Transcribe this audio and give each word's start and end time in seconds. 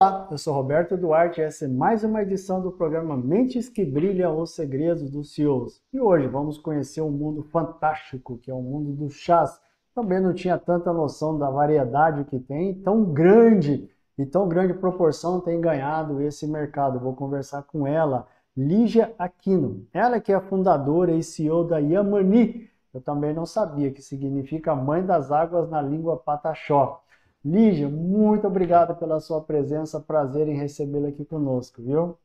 Olá, 0.00 0.28
eu 0.30 0.38
sou 0.38 0.54
Roberto 0.54 0.96
Duarte 0.96 1.40
e 1.40 1.42
essa 1.42 1.64
é 1.64 1.68
mais 1.68 2.04
uma 2.04 2.22
edição 2.22 2.62
do 2.62 2.70
programa 2.70 3.16
Mentes 3.16 3.68
que 3.68 3.84
Brilham 3.84 4.40
os 4.40 4.54
Segredos 4.54 5.10
dos 5.10 5.34
CEOs. 5.34 5.82
E 5.92 5.98
hoje 5.98 6.28
vamos 6.28 6.56
conhecer 6.56 7.00
um 7.00 7.10
mundo 7.10 7.42
fantástico, 7.42 8.38
que 8.38 8.48
é 8.48 8.54
o 8.54 8.62
mundo 8.62 8.92
dos 8.92 9.14
chás. 9.14 9.60
Também 9.92 10.20
não 10.20 10.32
tinha 10.32 10.56
tanta 10.56 10.92
noção 10.92 11.36
da 11.36 11.50
variedade 11.50 12.22
que 12.26 12.38
tem, 12.38 12.74
tão 12.74 13.06
grande 13.06 13.90
e 14.16 14.24
tão 14.24 14.48
grande 14.48 14.72
proporção 14.72 15.40
tem 15.40 15.60
ganhado 15.60 16.22
esse 16.22 16.46
mercado. 16.46 17.00
Vou 17.00 17.16
conversar 17.16 17.64
com 17.64 17.84
ela, 17.84 18.28
Lígia 18.56 19.12
Aquino. 19.18 19.84
Ela 19.92 20.20
que 20.20 20.30
é 20.30 20.36
a 20.36 20.40
fundadora 20.40 21.10
e 21.10 21.24
CEO 21.24 21.64
da 21.64 21.78
Yamani. 21.78 22.70
Eu 22.94 23.00
também 23.00 23.34
não 23.34 23.44
sabia 23.44 23.90
que 23.90 24.00
significa 24.00 24.76
Mãe 24.76 25.04
das 25.04 25.32
Águas 25.32 25.68
na 25.68 25.82
língua 25.82 26.16
pataxó. 26.16 27.02
Lígia, 27.44 27.88
muito 27.88 28.46
obrigado 28.46 28.96
pela 28.96 29.20
sua 29.20 29.40
presença. 29.40 30.00
Prazer 30.00 30.48
em 30.48 30.56
recebê-la 30.56 31.08
aqui 31.08 31.24
conosco, 31.24 31.82
viu? 31.82 32.18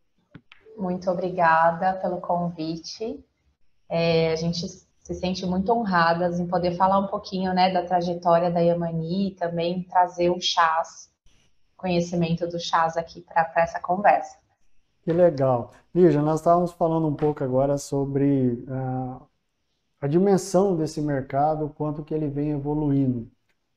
Muito 0.78 1.10
obrigada 1.10 1.94
pelo 2.00 2.20
convite. 2.20 3.24
É, 3.88 4.32
a 4.32 4.36
gente 4.36 4.68
se 4.68 5.14
sente 5.14 5.46
muito 5.46 5.72
honradas 5.72 6.40
em 6.40 6.48
poder 6.48 6.76
falar 6.76 6.98
um 7.00 7.08
pouquinho 7.08 7.54
né, 7.54 7.72
da 7.72 7.86
trajetória 7.86 8.50
da 8.50 8.60
Yamani 8.60 9.28
e 9.28 9.36
também 9.36 9.84
trazer 9.84 10.30
o 10.30 10.42
chás, 10.42 11.12
conhecimento 11.76 12.48
do 12.48 12.60
chás 12.60 12.98
aqui 12.98 13.22
para 13.22 13.52
essa 13.58 13.80
conversa. 13.80 14.38
Que 15.04 15.12
legal. 15.12 15.72
Lígia, 15.94 16.22
nós 16.22 16.40
estávamos 16.40 16.72
falando 16.72 17.08
um 17.08 17.16
pouco 17.16 17.44
agora 17.44 17.78
sobre 17.78 18.66
uh, 18.68 19.22
a 20.00 20.08
dimensão 20.08 20.76
desse 20.76 21.02
mercado, 21.02 21.66
o 21.66 21.70
quanto 21.70 22.04
que 22.04 22.14
ele 22.14 22.30
vem 22.30 22.52
evoluindo. 22.52 23.30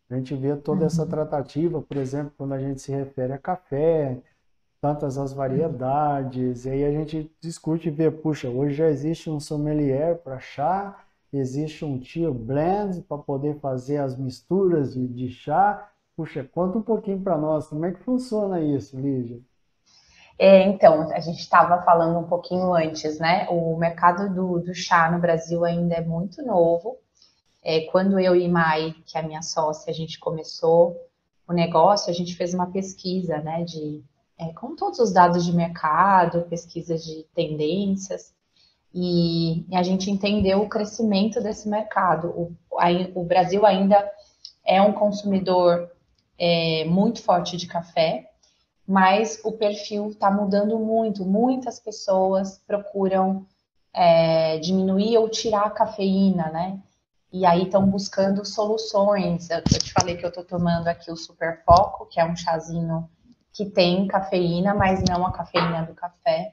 A 0.08 0.14
gente 0.14 0.34
vê 0.36 0.54
toda 0.56 0.86
essa 0.86 1.02
uhum. 1.02 1.08
tratativa, 1.08 1.82
por 1.82 1.96
exemplo, 1.96 2.32
quando 2.36 2.52
a 2.52 2.58
gente 2.58 2.80
se 2.80 2.92
refere 2.92 3.32
a 3.32 3.38
café, 3.38 4.16
tantas 4.80 5.18
as 5.18 5.32
variedades, 5.32 6.64
e 6.64 6.70
aí 6.70 6.84
a 6.84 6.92
gente 6.92 7.30
discute 7.40 7.88
e 7.88 7.90
vê, 7.90 8.10
puxa, 8.10 8.48
hoje 8.48 8.74
já 8.74 8.88
existe 8.88 9.28
um 9.28 9.40
sommelier 9.40 10.16
para 10.18 10.38
chá, 10.38 10.96
existe 11.32 11.84
um 11.84 11.98
tio 11.98 12.32
blend 12.32 13.02
para 13.02 13.18
poder 13.18 13.58
fazer 13.58 13.98
as 13.98 14.16
misturas 14.16 14.94
de, 14.94 15.06
de 15.08 15.28
chá. 15.28 15.90
Puxa, 16.16 16.44
conta 16.44 16.78
um 16.78 16.82
pouquinho 16.82 17.20
para 17.20 17.36
nós, 17.36 17.66
como 17.66 17.84
é 17.84 17.92
que 17.92 18.02
funciona 18.02 18.60
isso, 18.60 18.98
Lígia? 18.98 19.40
É, 20.38 20.62
então, 20.64 21.10
a 21.12 21.20
gente 21.20 21.40
estava 21.40 21.82
falando 21.82 22.18
um 22.18 22.28
pouquinho 22.28 22.74
antes, 22.74 23.18
né? 23.18 23.46
O 23.48 23.76
mercado 23.76 24.32
do, 24.34 24.58
do 24.60 24.74
chá 24.74 25.10
no 25.10 25.18
Brasil 25.18 25.64
ainda 25.64 25.94
é 25.94 26.00
muito 26.00 26.42
novo, 26.44 26.98
é, 27.66 27.80
quando 27.80 28.20
eu 28.20 28.36
e 28.36 28.48
Mai, 28.48 28.94
que 29.04 29.18
é 29.18 29.20
a 29.20 29.26
minha 29.26 29.42
sócia, 29.42 29.90
a 29.90 29.92
gente 29.92 30.20
começou 30.20 30.96
o 31.48 31.52
negócio, 31.52 32.08
a 32.08 32.14
gente 32.14 32.36
fez 32.36 32.54
uma 32.54 32.70
pesquisa, 32.70 33.38
né, 33.38 33.64
de 33.64 34.04
é, 34.38 34.52
com 34.52 34.76
todos 34.76 35.00
os 35.00 35.12
dados 35.12 35.44
de 35.44 35.52
mercado, 35.52 36.46
pesquisa 36.48 36.96
de 36.96 37.26
tendências, 37.34 38.32
e, 38.94 39.66
a 39.72 39.82
gente 39.82 40.08
entendeu 40.12 40.62
o 40.62 40.68
crescimento 40.68 41.42
desse 41.42 41.68
mercado. 41.68 42.28
O, 42.28 42.56
a, 42.78 42.86
o 43.16 43.24
Brasil 43.24 43.66
ainda 43.66 44.08
é 44.64 44.80
um 44.80 44.92
consumidor 44.92 45.90
é, 46.38 46.84
muito 46.84 47.20
forte 47.20 47.56
de 47.56 47.66
café, 47.66 48.30
mas 48.86 49.40
o 49.44 49.50
perfil 49.50 50.10
está 50.10 50.30
mudando 50.30 50.78
muito. 50.78 51.24
Muitas 51.24 51.80
pessoas 51.80 52.62
procuram 52.64 53.44
é, 53.92 54.58
diminuir 54.60 55.18
ou 55.18 55.28
tirar 55.28 55.64
a 55.64 55.70
cafeína, 55.70 56.48
né? 56.50 56.80
E 57.32 57.44
aí 57.44 57.64
estão 57.64 57.86
buscando 57.86 58.44
soluções. 58.44 59.50
Eu, 59.50 59.62
te 59.62 59.92
falei 59.92 60.16
que 60.16 60.24
eu 60.24 60.28
estou 60.28 60.44
tomando 60.44 60.88
aqui 60.88 61.10
o 61.10 61.16
Super 61.16 61.62
Foco, 61.64 62.06
que 62.06 62.20
é 62.20 62.24
um 62.24 62.36
chazinho 62.36 63.08
que 63.52 63.66
tem 63.66 64.06
cafeína, 64.06 64.74
mas 64.74 65.02
não 65.08 65.26
a 65.26 65.32
cafeína 65.32 65.82
do 65.82 65.94
café. 65.94 66.52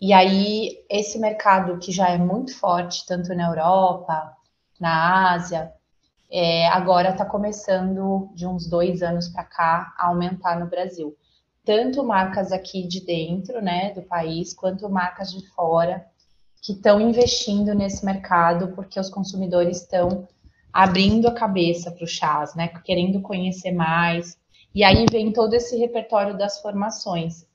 E 0.00 0.12
aí, 0.12 0.84
esse 0.90 1.18
mercado 1.18 1.78
que 1.78 1.92
já 1.92 2.08
é 2.08 2.18
muito 2.18 2.58
forte, 2.58 3.06
tanto 3.06 3.34
na 3.34 3.46
Europa, 3.46 4.36
na 4.80 5.32
Ásia, 5.32 5.72
é, 6.30 6.66
agora 6.68 7.10
está 7.10 7.24
começando, 7.24 8.30
de 8.34 8.46
uns 8.46 8.68
dois 8.68 9.02
anos 9.02 9.28
para 9.28 9.44
cá, 9.44 9.94
a 9.96 10.08
aumentar 10.08 10.58
no 10.58 10.66
Brasil. 10.66 11.16
Tanto 11.64 12.04
marcas 12.04 12.52
aqui 12.52 12.86
de 12.86 13.04
dentro, 13.04 13.62
né, 13.62 13.92
do 13.94 14.02
país, 14.02 14.52
quanto 14.52 14.88
marcas 14.90 15.30
de 15.32 15.46
fora 15.50 16.04
que 16.64 16.72
estão 16.72 16.98
investindo 16.98 17.74
nesse 17.74 18.02
mercado 18.06 18.68
porque 18.68 18.98
os 18.98 19.10
consumidores 19.10 19.82
estão 19.82 20.26
abrindo 20.72 21.28
a 21.28 21.34
cabeça 21.34 21.90
para 21.90 22.04
o 22.04 22.08
chás, 22.08 22.54
né? 22.54 22.68
Querendo 22.82 23.20
conhecer 23.20 23.70
mais. 23.70 24.38
E 24.74 24.82
aí 24.82 25.04
vem 25.10 25.30
todo 25.30 25.52
esse 25.52 25.76
repertório 25.76 26.38
das 26.38 26.62
formações. 26.62 27.46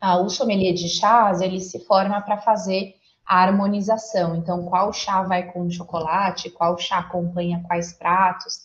Ah, 0.00 0.18
o 0.18 0.30
sommelier 0.30 0.72
de 0.72 0.88
chás, 0.88 1.40
ele 1.40 1.58
se 1.58 1.80
forma 1.80 2.20
para 2.20 2.38
fazer 2.38 2.94
a 3.26 3.42
harmonização. 3.42 4.36
Então, 4.36 4.64
qual 4.64 4.92
chá 4.92 5.24
vai 5.24 5.50
com 5.52 5.68
chocolate, 5.68 6.50
qual 6.50 6.78
chá 6.78 6.98
acompanha 6.98 7.64
quais 7.66 7.92
pratos. 7.92 8.60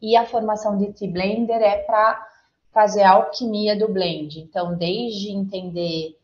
E 0.00 0.16
a 0.16 0.24
formação 0.24 0.78
de 0.78 0.90
tea 0.90 1.12
blender 1.12 1.60
é 1.60 1.76
para 1.76 2.18
fazer 2.72 3.02
a 3.02 3.12
alquimia 3.12 3.78
do 3.78 3.92
blend. 3.92 4.40
Então, 4.40 4.74
desde 4.74 5.30
entender 5.30 6.16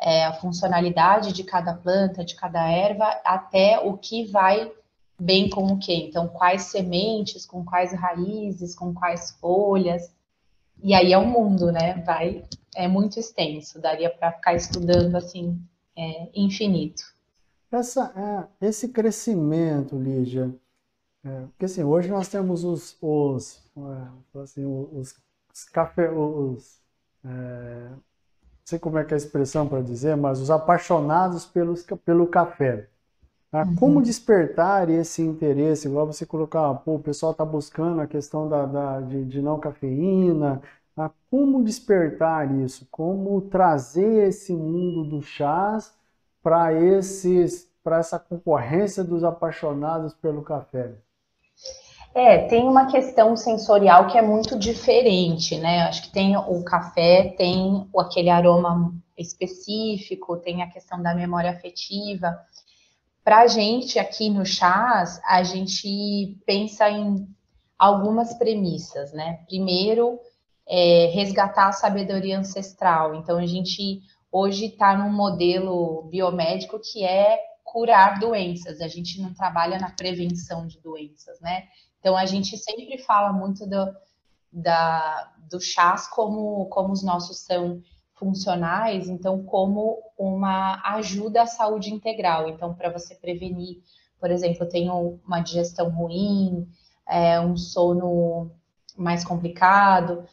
é, 0.00 0.24
a 0.24 0.32
funcionalidade 0.34 1.32
de 1.32 1.44
cada 1.44 1.74
planta, 1.74 2.24
de 2.24 2.34
cada 2.34 2.68
erva, 2.68 3.06
até 3.24 3.78
o 3.78 3.96
que 3.96 4.24
vai 4.26 4.70
bem 5.18 5.48
com 5.48 5.66
o 5.66 5.78
que. 5.78 5.94
Então, 5.94 6.28
quais 6.28 6.64
sementes, 6.64 7.46
com 7.46 7.64
quais 7.64 7.92
raízes, 7.92 8.74
com 8.74 8.92
quais 8.92 9.30
folhas. 9.40 10.12
E 10.82 10.92
aí 10.92 11.12
é 11.12 11.18
um 11.18 11.26
mundo, 11.26 11.70
né? 11.70 12.02
Vai, 12.02 12.44
é 12.74 12.88
muito 12.88 13.18
extenso, 13.18 13.80
daria 13.80 14.10
para 14.10 14.32
ficar 14.32 14.54
estudando 14.54 15.14
assim, 15.16 15.58
é, 15.96 16.28
infinito. 16.34 17.02
Essa, 17.70 18.48
é, 18.60 18.66
esse 18.66 18.88
crescimento, 18.88 19.98
Lígia, 19.98 20.54
é, 21.24 21.46
porque 21.46 21.64
assim, 21.64 21.82
hoje 21.82 22.08
nós 22.08 22.28
temos 22.28 22.64
os, 22.64 22.96
os, 23.00 23.62
é, 23.76 24.40
assim, 24.40 24.64
os, 24.64 25.16
os 25.52 25.64
café, 25.64 26.10
os, 26.10 26.80
é, 27.24 27.90
sei 28.64 28.78
como 28.78 28.98
é 28.98 29.04
que 29.04 29.12
é 29.12 29.16
a 29.16 29.18
expressão 29.18 29.68
para 29.68 29.82
dizer, 29.82 30.16
mas 30.16 30.40
os 30.40 30.50
apaixonados 30.50 31.44
pelos, 31.44 31.82
pelo 32.04 32.26
café. 32.26 32.88
Tá? 33.50 33.62
Uhum. 33.62 33.76
Como 33.76 34.02
despertar 34.02 34.90
esse 34.90 35.22
interesse? 35.22 35.86
Igual 35.86 36.06
você 36.06 36.26
colocar, 36.26 36.74
pô, 36.76 36.96
o 36.96 37.02
pessoal 37.02 37.32
está 37.32 37.44
buscando 37.44 38.00
a 38.00 38.06
questão 38.06 38.48
da, 38.48 38.66
da 38.66 39.00
de, 39.00 39.24
de, 39.24 39.40
não 39.42 39.60
cafeína. 39.60 40.60
Tá? 40.96 41.10
Como 41.30 41.62
despertar 41.62 42.52
isso? 42.60 42.88
Como 42.90 43.40
trazer 43.42 44.28
esse 44.28 44.52
mundo 44.52 45.04
do 45.04 45.22
chás 45.22 45.94
para 46.42 46.72
esses 46.72 47.72
para 47.82 47.98
essa 47.98 48.18
concorrência 48.18 49.04
dos 49.04 49.22
apaixonados 49.22 50.14
pelo 50.14 50.42
café? 50.42 50.94
É, 52.14 52.46
tem 52.46 52.62
uma 52.62 52.86
questão 52.86 53.36
sensorial 53.36 54.06
que 54.06 54.16
é 54.16 54.22
muito 54.22 54.56
diferente, 54.56 55.58
né? 55.58 55.82
Acho 55.82 56.02
que 56.02 56.12
tem 56.12 56.36
o 56.36 56.62
café, 56.62 57.34
tem 57.36 57.88
aquele 57.98 58.30
aroma 58.30 58.94
específico, 59.18 60.36
tem 60.36 60.62
a 60.62 60.70
questão 60.70 61.02
da 61.02 61.12
memória 61.12 61.50
afetiva. 61.50 62.38
Para 63.24 63.40
a 63.40 63.46
gente 63.48 63.98
aqui 63.98 64.30
no 64.30 64.46
chás, 64.46 65.20
a 65.26 65.42
gente 65.42 66.38
pensa 66.46 66.88
em 66.88 67.26
algumas 67.76 68.32
premissas, 68.34 69.12
né? 69.12 69.40
Primeiro, 69.48 70.20
é, 70.68 71.10
resgatar 71.12 71.68
a 71.68 71.72
sabedoria 71.72 72.38
ancestral. 72.38 73.16
Então, 73.16 73.38
a 73.38 73.46
gente 73.46 74.02
hoje 74.30 74.66
está 74.66 74.96
num 74.96 75.12
modelo 75.12 76.02
biomédico 76.02 76.78
que 76.78 77.04
é 77.04 77.40
curar 77.64 78.20
doenças. 78.20 78.80
A 78.80 78.86
gente 78.86 79.20
não 79.20 79.34
trabalha 79.34 79.78
na 79.78 79.90
prevenção 79.90 80.64
de 80.64 80.80
doenças, 80.80 81.40
né? 81.40 81.64
Então, 82.04 82.18
a 82.18 82.26
gente 82.26 82.58
sempre 82.58 82.98
fala 82.98 83.32
muito 83.32 83.66
do, 83.66 83.96
da, 84.52 85.32
do 85.48 85.58
chás 85.58 86.06
como, 86.06 86.66
como 86.66 86.92
os 86.92 87.02
nossos 87.02 87.38
são 87.38 87.82
funcionais, 88.12 89.08
então, 89.08 89.42
como 89.42 90.02
uma 90.18 90.82
ajuda 90.96 91.40
à 91.40 91.46
saúde 91.46 91.94
integral. 91.94 92.46
Então, 92.50 92.74
para 92.74 92.90
você 92.90 93.14
prevenir, 93.14 93.82
por 94.20 94.30
exemplo, 94.30 94.68
tenho 94.68 95.18
uma 95.26 95.40
digestão 95.40 95.88
ruim, 95.88 96.68
é, 97.08 97.40
um 97.40 97.56
sono 97.56 98.50
mais 98.94 99.24
complicado. 99.24 100.26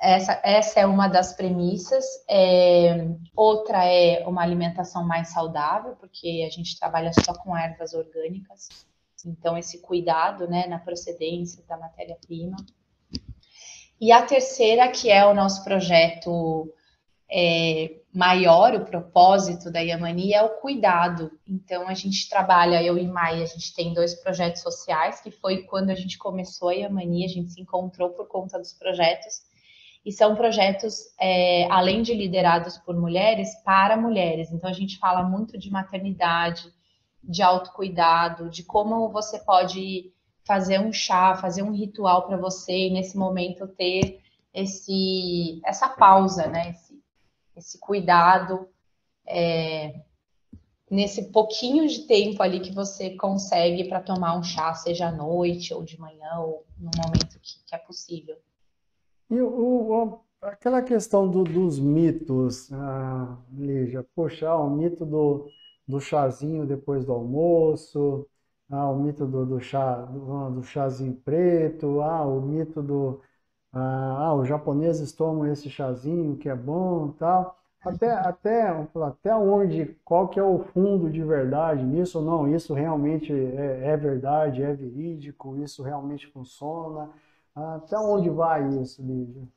Essa, 0.00 0.40
essa 0.44 0.78
é 0.78 0.86
uma 0.86 1.08
das 1.08 1.32
premissas. 1.32 2.04
É, 2.28 3.08
outra 3.34 3.84
é 3.84 4.24
uma 4.28 4.42
alimentação 4.42 5.04
mais 5.04 5.30
saudável, 5.30 5.96
porque 5.96 6.46
a 6.46 6.54
gente 6.54 6.78
trabalha 6.78 7.10
só 7.12 7.34
com 7.34 7.56
ervas 7.56 7.94
orgânicas. 7.94 8.88
Então, 9.28 9.56
esse 9.56 9.80
cuidado 9.80 10.48
né, 10.48 10.66
na 10.66 10.78
procedência 10.78 11.64
da 11.66 11.76
matéria-prima. 11.76 12.56
E 14.00 14.12
a 14.12 14.22
terceira, 14.22 14.88
que 14.88 15.10
é 15.10 15.26
o 15.26 15.34
nosso 15.34 15.62
projeto 15.62 16.72
é, 17.30 18.00
maior, 18.12 18.74
o 18.74 18.84
propósito 18.84 19.70
da 19.70 19.80
Yamani, 19.80 20.32
é 20.32 20.42
o 20.42 20.60
cuidado. 20.60 21.30
Então, 21.46 21.86
a 21.86 21.94
gente 21.94 22.28
trabalha, 22.28 22.82
eu 22.82 22.98
e 22.98 23.06
Mai, 23.06 23.42
a 23.42 23.46
gente 23.46 23.74
tem 23.74 23.94
dois 23.94 24.14
projetos 24.14 24.62
sociais, 24.62 25.20
que 25.20 25.30
foi 25.30 25.62
quando 25.64 25.90
a 25.90 25.94
gente 25.94 26.18
começou 26.18 26.70
a 26.70 26.72
Yamani, 26.72 27.24
a 27.24 27.28
gente 27.28 27.52
se 27.52 27.60
encontrou 27.60 28.10
por 28.10 28.26
conta 28.26 28.58
dos 28.58 28.72
projetos. 28.72 29.48
e 30.02 30.10
são 30.10 30.34
projetos, 30.34 30.94
é, 31.20 31.66
além 31.70 32.00
de 32.00 32.14
liderados 32.14 32.78
por 32.78 32.96
mulheres, 32.96 33.54
para 33.62 33.98
mulheres. 33.98 34.50
Então, 34.50 34.70
a 34.70 34.72
gente 34.72 34.98
fala 34.98 35.22
muito 35.22 35.58
de 35.58 35.70
maternidade, 35.70 36.72
de 37.22 37.42
autocuidado, 37.42 38.48
de 38.48 38.62
como 38.62 39.08
você 39.08 39.38
pode 39.38 40.12
fazer 40.44 40.80
um 40.80 40.92
chá, 40.92 41.36
fazer 41.36 41.62
um 41.62 41.72
ritual 41.72 42.26
para 42.26 42.36
você 42.36 42.88
e 42.88 42.90
nesse 42.90 43.16
momento 43.16 43.68
ter 43.68 44.20
esse, 44.52 45.60
essa 45.64 45.88
pausa, 45.88 46.46
né? 46.48 46.70
Esse, 46.70 47.02
esse 47.56 47.78
cuidado 47.78 48.68
é, 49.26 50.00
nesse 50.90 51.30
pouquinho 51.30 51.86
de 51.86 52.00
tempo 52.00 52.42
ali 52.42 52.58
que 52.58 52.74
você 52.74 53.10
consegue 53.10 53.84
para 53.84 54.00
tomar 54.00 54.36
um 54.36 54.42
chá, 54.42 54.74
seja 54.74 55.08
à 55.08 55.12
noite 55.12 55.72
ou 55.72 55.84
de 55.84 55.98
manhã 56.00 56.38
ou 56.40 56.66
no 56.76 56.90
momento 56.96 57.38
que, 57.40 57.64
que 57.64 57.74
é 57.74 57.78
possível. 57.78 58.36
E 59.30 59.40
o, 59.40 59.48
o, 59.48 60.20
aquela 60.42 60.82
questão 60.82 61.30
do, 61.30 61.44
dos 61.44 61.78
mitos, 61.78 62.72
ah, 62.72 63.38
Lígia, 63.52 64.04
poxa, 64.16 64.48
ah, 64.48 64.58
o 64.58 64.68
mito 64.68 65.06
do, 65.06 65.46
do 65.90 66.00
chazinho 66.00 66.66
depois 66.66 67.04
do 67.04 67.12
almoço, 67.12 68.26
ah, 68.70 68.88
o 68.90 68.96
mito 68.98 69.26
do, 69.26 69.44
do 69.46 69.60
chá, 69.60 70.02
do, 70.02 70.50
do, 70.50 70.62
chazinho 70.62 71.14
preto, 71.24 72.00
ah, 72.02 72.24
o 72.26 72.40
mito 72.40 72.82
do, 72.82 73.20
ah, 73.72 74.28
ah, 74.28 74.34
os 74.34 74.48
japoneses 74.48 75.12
tomam 75.12 75.46
esse 75.46 75.68
chazinho 75.70 76.36
que 76.36 76.48
é 76.48 76.54
bom 76.54 77.10
tal. 77.12 77.58
Até, 77.82 78.10
até, 78.12 78.68
até 79.04 79.34
onde, 79.34 79.86
qual 80.04 80.28
que 80.28 80.38
é 80.38 80.42
o 80.42 80.58
fundo 80.60 81.10
de 81.10 81.24
verdade 81.24 81.82
nisso 81.84 82.18
ou 82.18 82.24
não? 82.24 82.48
Isso 82.54 82.74
realmente 82.74 83.32
é, 83.32 83.88
é 83.92 83.96
verdade, 83.96 84.62
é 84.62 84.72
verídico, 84.74 85.56
isso 85.58 85.82
realmente 85.82 86.26
funciona? 86.28 87.10
Até 87.54 87.98
onde 87.98 88.28
vai 88.30 88.68
isso, 88.68 89.02
Lígia? 89.02 89.48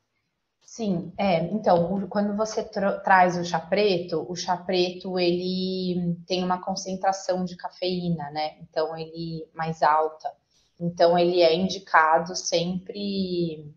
Sim, 0.64 1.12
é. 1.18 1.44
Então, 1.52 2.06
quando 2.08 2.36
você 2.36 2.62
tra 2.64 2.98
traz 3.00 3.36
o 3.36 3.44
chá 3.44 3.60
preto, 3.60 4.26
o 4.28 4.34
chá 4.34 4.56
preto 4.56 5.18
ele 5.18 6.16
tem 6.26 6.42
uma 6.42 6.60
concentração 6.60 7.44
de 7.44 7.56
cafeína, 7.56 8.30
né? 8.30 8.56
Então, 8.60 8.96
ele 8.96 9.46
mais 9.54 9.82
alta. 9.82 10.32
Então, 10.80 11.18
ele 11.18 11.42
é 11.42 11.54
indicado 11.54 12.34
sempre 12.34 13.72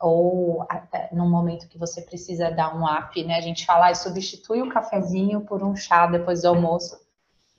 ou 0.00 0.66
no 1.12 1.28
momento 1.30 1.68
que 1.68 1.78
você 1.78 2.02
precisa 2.02 2.50
dar 2.50 2.76
um 2.76 2.84
up, 2.84 3.22
né? 3.24 3.36
A 3.36 3.40
gente 3.40 3.64
fala, 3.64 3.88
ah, 3.88 3.94
substitui 3.94 4.60
o 4.62 4.68
cafezinho 4.68 5.42
por 5.42 5.62
um 5.62 5.76
chá 5.76 6.06
depois 6.08 6.42
do 6.42 6.48
almoço. 6.48 7.00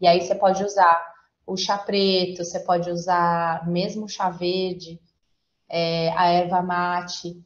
E 0.01 0.07
aí 0.07 0.21
você 0.21 0.35
pode 0.35 0.63
usar 0.63 1.13
o 1.47 1.55
chá 1.57 1.77
preto, 1.77 2.43
você 2.43 2.59
pode 2.59 2.89
usar 2.91 3.67
mesmo 3.67 4.05
o 4.05 4.09
chá 4.09 4.29
verde 4.29 4.99
é, 5.69 6.09
a 6.17 6.27
erva 6.31 6.61
mate. 6.61 7.41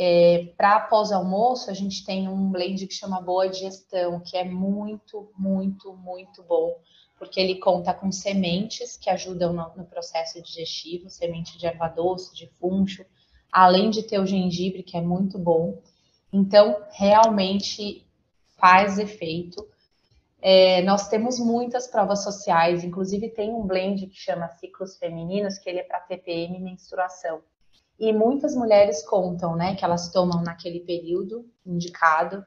É, 0.00 0.52
Para 0.56 0.78
pós-almoço, 0.78 1.68
a 1.72 1.74
gente 1.74 2.06
tem 2.06 2.28
um 2.28 2.52
blend 2.52 2.86
que 2.86 2.94
chama 2.94 3.20
Boa 3.20 3.48
Digestão, 3.48 4.20
que 4.20 4.36
é 4.36 4.44
muito, 4.44 5.28
muito, 5.36 5.92
muito 5.92 6.40
bom, 6.44 6.78
porque 7.18 7.40
ele 7.40 7.56
conta 7.56 7.92
com 7.92 8.12
sementes 8.12 8.96
que 8.96 9.10
ajudam 9.10 9.52
no, 9.52 9.72
no 9.76 9.84
processo 9.84 10.40
digestivo, 10.40 11.10
semente 11.10 11.58
de 11.58 11.66
erva 11.66 11.88
doce, 11.88 12.32
de 12.32 12.46
funcho, 12.60 13.04
além 13.50 13.90
de 13.90 14.04
ter 14.04 14.20
o 14.20 14.26
gengibre, 14.26 14.84
que 14.84 14.96
é 14.96 15.00
muito 15.00 15.36
bom. 15.36 15.82
Então, 16.32 16.80
realmente 16.92 18.06
faz 18.56 19.00
efeito. 19.00 19.66
É, 20.40 20.80
nós 20.82 21.08
temos 21.08 21.40
muitas 21.40 21.88
provas 21.88 22.22
sociais, 22.22 22.84
inclusive 22.84 23.30
tem 23.30 23.50
um 23.50 23.66
blend 23.66 24.06
que 24.06 24.16
chama 24.16 24.46
Ciclos 24.60 24.96
Femininos, 24.96 25.58
que 25.58 25.68
ele 25.68 25.80
é 25.80 25.82
para 25.82 25.98
TPM 25.98 26.56
e 26.56 26.60
menstruação. 26.60 27.42
E 27.98 28.12
muitas 28.12 28.54
mulheres 28.54 29.04
contam, 29.04 29.56
né, 29.56 29.74
que 29.74 29.84
elas 29.84 30.10
tomam 30.12 30.42
naquele 30.42 30.80
período 30.80 31.44
indicado 31.66 32.44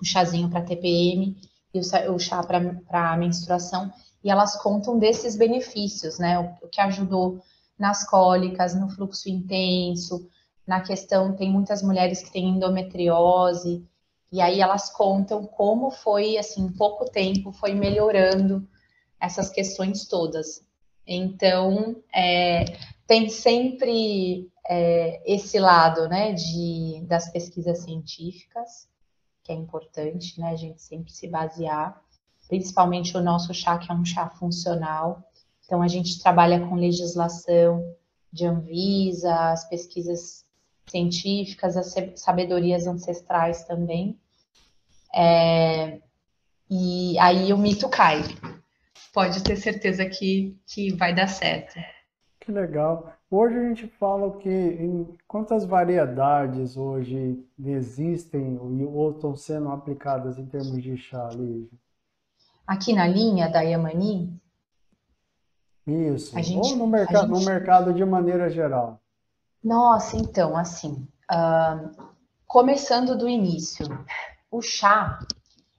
o 0.00 0.04
chazinho 0.04 0.48
para 0.48 0.62
TPM 0.62 1.36
e 1.72 1.80
o 2.08 2.18
chá 2.18 2.42
para 2.42 3.16
menstruação, 3.16 3.92
e 4.22 4.30
elas 4.30 4.56
contam 4.56 4.98
desses 4.98 5.36
benefícios, 5.36 6.18
né, 6.18 6.38
o, 6.38 6.66
o 6.66 6.68
que 6.68 6.80
ajudou 6.80 7.40
nas 7.78 8.08
cólicas, 8.08 8.74
no 8.74 8.88
fluxo 8.88 9.28
intenso, 9.28 10.28
na 10.66 10.80
questão, 10.80 11.34
tem 11.34 11.50
muitas 11.50 11.82
mulheres 11.82 12.22
que 12.22 12.32
têm 12.32 12.50
endometriose, 12.50 13.84
e 14.32 14.40
aí 14.40 14.60
elas 14.60 14.90
contam 14.90 15.44
como 15.46 15.90
foi, 15.90 16.38
assim, 16.38 16.68
pouco 16.72 17.04
tempo, 17.04 17.52
foi 17.52 17.74
melhorando 17.74 18.66
essas 19.20 19.50
questões 19.50 20.06
todas. 20.06 20.64
Então, 21.06 21.96
é, 22.12 22.64
tem 23.06 23.28
sempre 23.28 24.50
é, 24.66 25.22
esse 25.26 25.58
lado, 25.58 26.08
né, 26.08 26.32
de, 26.32 27.02
das 27.06 27.30
pesquisas 27.30 27.80
científicas, 27.80 28.88
que 29.42 29.52
é 29.52 29.54
importante, 29.54 30.40
né, 30.40 30.50
a 30.50 30.56
gente 30.56 30.80
sempre 30.80 31.12
se 31.12 31.28
basear, 31.28 32.00
principalmente 32.48 33.16
o 33.16 33.22
nosso 33.22 33.52
chá, 33.52 33.78
que 33.78 33.90
é 33.90 33.94
um 33.94 34.04
chá 34.04 34.28
funcional. 34.30 35.22
Então, 35.64 35.82
a 35.82 35.88
gente 35.88 36.20
trabalha 36.22 36.60
com 36.66 36.74
legislação 36.74 37.94
de 38.32 38.46
Anvisa, 38.46 39.34
as 39.50 39.68
pesquisas 39.68 40.44
científicas, 40.86 41.76
as 41.76 41.94
sabedorias 42.16 42.86
ancestrais 42.86 43.64
também. 43.64 44.18
É, 45.14 46.00
e 46.70 47.18
aí 47.18 47.52
o 47.52 47.58
mito 47.58 47.88
cai. 47.88 48.22
Pode 49.12 49.42
ter 49.42 49.56
certeza 49.56 50.04
que, 50.06 50.58
que 50.66 50.92
vai 50.94 51.14
dar 51.14 51.28
certo. 51.28 51.78
Que 52.44 52.52
legal. 52.52 53.10
Hoje 53.30 53.56
a 53.56 53.68
gente 53.68 53.86
fala 53.86 54.36
que 54.36 54.50
em 54.50 55.16
quantas 55.26 55.64
variedades 55.64 56.76
hoje 56.76 57.42
existem 57.58 58.58
ou 58.60 59.12
estão 59.12 59.34
sendo 59.34 59.70
aplicadas 59.70 60.38
em 60.38 60.44
termos 60.44 60.82
de 60.82 60.94
chá, 60.94 61.30
Lígia? 61.32 61.70
Aqui 62.66 62.92
na 62.92 63.06
linha 63.06 63.48
da 63.48 63.62
Yamani? 63.62 64.38
Isso. 65.86 66.38
Gente, 66.42 66.72
ou 66.72 66.76
no 66.76 66.86
mercado, 66.86 67.28
gente... 67.28 67.30
no 67.30 67.44
mercado 67.46 67.94
de 67.94 68.04
maneira 68.04 68.50
geral? 68.50 69.00
Nossa, 69.62 70.18
então, 70.18 70.54
assim, 70.54 71.08
uh, 71.32 71.90
começando 72.46 73.16
do 73.16 73.26
início, 73.26 73.86
o 74.50 74.60
chá, 74.60 75.18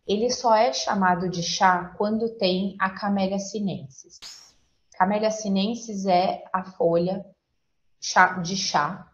ele 0.07 0.31
só 0.31 0.56
é 0.56 0.73
chamado 0.73 1.29
de 1.29 1.44
chá 1.44 1.94
quando 1.95 2.27
tem 2.38 2.75
a 2.79 2.89
Camellia 2.89 3.38
sinensis. 3.38 4.44
Camellia 4.97 5.30
sinensis 5.30 6.06
é 6.06 6.44
a 6.53 6.63
folha 6.63 7.25
de 8.42 8.56
chá, 8.56 9.12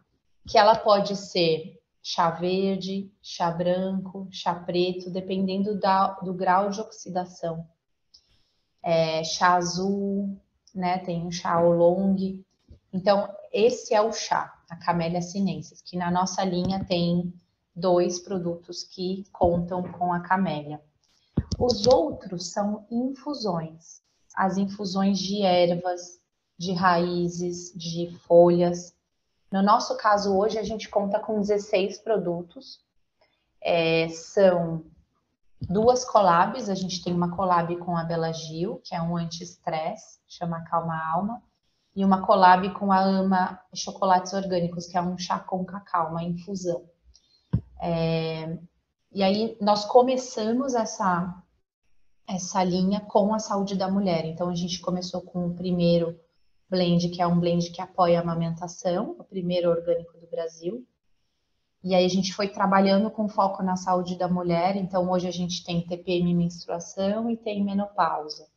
que 0.47 0.57
ela 0.57 0.75
pode 0.75 1.15
ser 1.15 1.81
chá 2.03 2.29
verde, 2.29 3.11
chá 3.21 3.49
branco, 3.49 4.27
chá 4.31 4.53
preto, 4.53 5.09
dependendo 5.09 5.79
da, 5.79 6.11
do 6.19 6.33
grau 6.35 6.69
de 6.69 6.79
oxidação. 6.81 7.67
É, 8.83 9.23
chá 9.23 9.55
azul, 9.55 10.39
né? 10.73 10.99
Tem 10.99 11.25
o 11.25 11.31
chá 11.31 11.59
oolong. 11.59 12.43
Então, 12.93 13.27
esse 13.51 13.93
é 13.93 14.01
o 14.01 14.13
chá, 14.13 14.53
a 14.69 14.75
Camellia 14.75 15.21
sinensis, 15.21 15.81
que 15.81 15.97
na 15.97 16.11
nossa 16.11 16.43
linha 16.43 16.85
tem 16.85 17.33
dois 17.75 18.19
produtos 18.19 18.83
que 18.83 19.23
contam 19.31 19.81
com 19.93 20.13
a 20.13 20.19
camélia. 20.19 20.79
Os 21.57 21.87
outros 21.87 22.51
são 22.51 22.85
infusões 22.91 24.01
as 24.41 24.57
infusões 24.57 25.19
de 25.19 25.43
ervas, 25.43 26.19
de 26.57 26.73
raízes, 26.73 27.71
de 27.75 28.09
folhas. 28.25 28.91
No 29.51 29.61
nosso 29.61 29.95
caso, 29.97 30.35
hoje, 30.35 30.57
a 30.57 30.63
gente 30.63 30.89
conta 30.89 31.19
com 31.19 31.39
16 31.39 31.99
produtos. 31.99 32.83
É, 33.61 34.09
são 34.09 34.83
duas 35.61 36.03
collabs. 36.03 36.69
A 36.69 36.73
gente 36.73 37.03
tem 37.03 37.13
uma 37.13 37.35
collab 37.35 37.75
com 37.77 37.95
a 37.95 38.03
Bela 38.03 38.31
Gil, 38.31 38.81
que 38.83 38.95
é 38.95 39.01
um 39.01 39.15
anti-estresse, 39.15 40.19
chama 40.27 40.63
Calma 40.63 40.99
Alma. 41.13 41.43
E 41.95 42.03
uma 42.03 42.25
collab 42.25 42.67
com 42.71 42.91
a 42.91 42.99
Ama 42.99 43.59
Chocolates 43.75 44.33
Orgânicos, 44.33 44.87
que 44.87 44.97
é 44.97 45.01
um 45.03 45.19
chá 45.19 45.37
com 45.37 45.63
cacau, 45.63 46.09
uma 46.09 46.23
infusão. 46.23 46.83
É, 47.79 48.57
e 49.11 49.21
aí, 49.21 49.55
nós 49.61 49.85
começamos 49.85 50.73
essa 50.73 51.43
essa 52.35 52.63
linha 52.63 53.01
com 53.01 53.33
a 53.33 53.39
saúde 53.39 53.75
da 53.75 53.89
mulher. 53.89 54.25
Então, 54.25 54.49
a 54.49 54.55
gente 54.55 54.79
começou 54.79 55.21
com 55.21 55.47
o 55.47 55.53
primeiro 55.53 56.17
blend, 56.69 57.09
que 57.09 57.21
é 57.21 57.27
um 57.27 57.39
blend 57.39 57.69
que 57.71 57.81
apoia 57.81 58.19
a 58.19 58.21
amamentação, 58.21 59.15
o 59.19 59.23
primeiro 59.23 59.69
orgânico 59.69 60.17
do 60.17 60.27
Brasil. 60.27 60.85
E 61.83 61.93
aí 61.93 62.05
a 62.05 62.09
gente 62.09 62.33
foi 62.33 62.47
trabalhando 62.47 63.09
com 63.09 63.27
foco 63.27 63.61
na 63.61 63.75
saúde 63.75 64.15
da 64.15 64.27
mulher. 64.27 64.75
Então, 64.75 65.09
hoje 65.11 65.27
a 65.27 65.31
gente 65.31 65.63
tem 65.63 65.85
TPM 65.85 66.33
menstruação 66.33 67.29
e 67.29 67.35
tem 67.35 67.63
menopausa. 67.63 68.47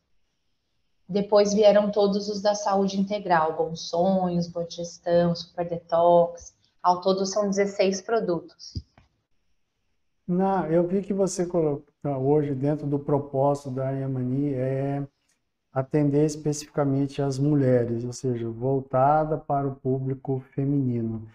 Depois 1.07 1.53
vieram 1.53 1.91
todos 1.91 2.29
os 2.29 2.41
da 2.41 2.55
saúde 2.55 2.99
integral, 2.99 3.55
bons 3.57 3.89
sonhos, 3.89 4.47
boa 4.47 4.65
digestão, 4.65 5.35
super 5.35 5.67
detox. 5.67 6.55
Ao 6.81 7.01
todo 7.01 7.25
são 7.25 7.49
16 7.49 8.01
produtos. 8.01 8.83
Não, 10.27 10.65
eu 10.65 10.87
vi 10.87 11.03
que 11.03 11.13
você 11.13 11.45
colocou 11.45 11.94
hoje 12.09 12.53
dentro 12.53 12.85
do 12.87 12.99
propósito 12.99 13.71
da 13.71 13.89
Yamani 13.91 14.53
é 14.53 15.07
atender 15.73 16.25
especificamente 16.25 17.21
as 17.21 17.37
mulheres, 17.37 18.03
ou 18.05 18.13
seja, 18.13 18.49
voltada 18.49 19.37
para 19.37 19.67
o 19.67 19.75
público 19.75 20.39
feminino. 20.53 21.27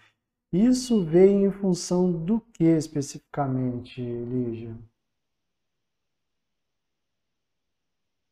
Isso 0.51 1.03
veio 1.05 1.47
em 1.47 1.51
função 1.51 2.11
do 2.11 2.41
que 2.41 2.63
especificamente, 2.63 4.01
Lígia? 4.01 4.75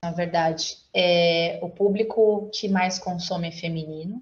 Na 0.03 0.11
verdade, 0.11 0.77
é, 0.93 1.59
o 1.61 1.69
público 1.69 2.49
que 2.53 2.67
mais 2.67 2.97
consome 2.97 3.49
é 3.49 3.51
feminino. 3.51 4.21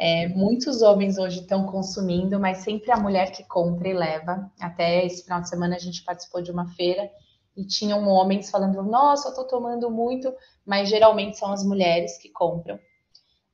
É, 0.00 0.28
muitos 0.28 0.80
homens 0.80 1.18
hoje 1.18 1.40
estão 1.40 1.66
consumindo, 1.66 2.38
mas 2.38 2.58
sempre 2.58 2.92
a 2.92 2.96
mulher 2.96 3.32
que 3.32 3.42
compra 3.42 3.88
e 3.88 3.92
leva. 3.92 4.48
Até 4.60 5.04
esse 5.04 5.24
final 5.24 5.40
de 5.40 5.48
semana 5.48 5.74
a 5.74 5.78
gente 5.80 6.04
participou 6.04 6.40
de 6.40 6.52
uma 6.52 6.68
feira 6.68 7.10
e 7.56 7.66
tinham 7.66 8.06
homens 8.06 8.48
falando: 8.48 8.80
Nossa, 8.84 9.26
eu 9.26 9.30
estou 9.30 9.44
tomando 9.44 9.90
muito, 9.90 10.32
mas 10.64 10.88
geralmente 10.88 11.36
são 11.36 11.52
as 11.52 11.64
mulheres 11.64 12.16
que 12.16 12.28
compram. 12.28 12.78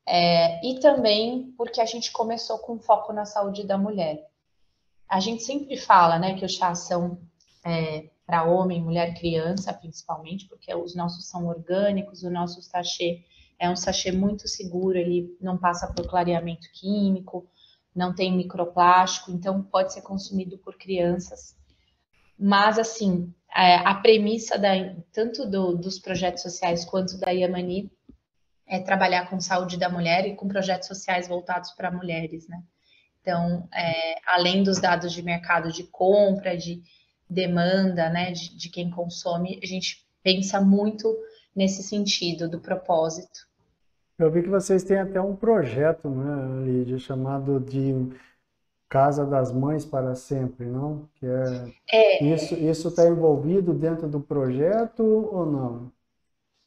É, 0.07 0.61
e 0.67 0.79
também 0.81 1.55
porque 1.57 1.81
a 1.81 1.87
gente 1.87 2.13
começou 2.13 2.59
com 2.59 2.79
foco 2.79 3.11
na 3.11 3.25
saúde 3.25 3.65
da 3.65 3.79
mulher. 3.79 4.29
A 5.09 5.21
gente 5.21 5.43
sempre 5.43 5.79
fala 5.79 6.19
né, 6.19 6.35
que 6.35 6.45
os 6.45 6.53
chás 6.53 6.81
são 6.81 7.19
é, 7.65 8.11
para 8.27 8.45
homem, 8.45 8.83
mulher, 8.83 9.15
criança, 9.15 9.73
principalmente, 9.73 10.47
porque 10.47 10.75
os 10.75 10.95
nossos 10.95 11.27
são 11.27 11.47
orgânicos, 11.47 12.23
o 12.23 12.31
nosso 12.31 12.61
sachê 12.61 13.25
é 13.59 13.71
um 13.71 13.77
sachê 13.77 14.13
muito 14.13 14.49
seguro, 14.49 14.97
ele 14.97 15.37
não 15.41 15.57
passa 15.57 15.93
por 15.93 16.07
clareamento 16.07 16.69
químico, 16.73 17.47
não 17.95 18.15
tem 18.15 18.37
microplástico, 18.37 19.31
então 19.31 19.63
pode 19.63 19.93
ser 19.93 20.03
consumido 20.03 20.59
por 20.59 20.77
crianças. 20.77 21.57
Mas, 22.39 22.79
assim, 22.79 23.33
é, 23.55 23.77
a 23.77 23.95
premissa 23.95 24.59
da, 24.59 24.71
tanto 25.13 25.47
do, 25.49 25.77
dos 25.77 25.99
projetos 25.99 26.43
sociais 26.43 26.85
quanto 26.85 27.17
da 27.19 27.31
Yamani 27.31 27.91
é 28.67 28.81
trabalhar 28.81 29.29
com 29.31 29.41
saúde 29.41 29.77
da 29.77 29.89
mulher 29.89 30.27
e 30.27 30.35
com 30.35 30.49
projetos 30.49 30.89
sociais 30.89 31.29
voltados 31.29 31.71
para 31.73 31.91
mulheres, 31.91 32.49
né? 32.49 32.63
Então, 33.21 33.69
é, 33.73 34.17
além 34.27 34.63
dos 34.63 34.81
dados 34.81 35.13
de 35.13 35.23
mercado 35.23 35.73
de 35.73 35.85
compra, 35.85 36.57
de 36.57 36.83
demanda, 37.29 38.11
né, 38.11 38.33
de, 38.33 38.55
de 38.55 38.69
quem 38.69 38.91
consome, 38.91 39.59
a 39.63 39.67
gente 39.67 40.05
pensa 40.23 40.61
muito 40.61 41.17
nesse 41.55 41.83
sentido 41.83 42.49
do 42.49 42.59
propósito. 42.59 43.47
Eu 44.19 44.31
vi 44.31 44.43
que 44.43 44.49
vocês 44.49 44.85
têm 44.85 44.99
até 44.99 45.21
um 45.21 45.35
projeto, 45.35 46.09
né, 46.09 46.65
Lídia, 46.65 46.99
chamado 46.99 47.59
de 47.59 48.13
Casa 48.89 49.27
das 49.27 49.53
Mães 49.53 49.85
para 49.85 50.15
Sempre, 50.15 50.67
não? 50.67 51.09
Que 51.17 51.27
é, 51.27 51.73
é 51.91 52.25
isso 52.25 52.55
isso 52.55 52.89
está 52.89 53.09
envolvido 53.09 53.75
dentro 53.75 54.09
do 54.09 54.21
projeto 54.21 55.03
ou 55.03 55.47
não? 55.47 55.93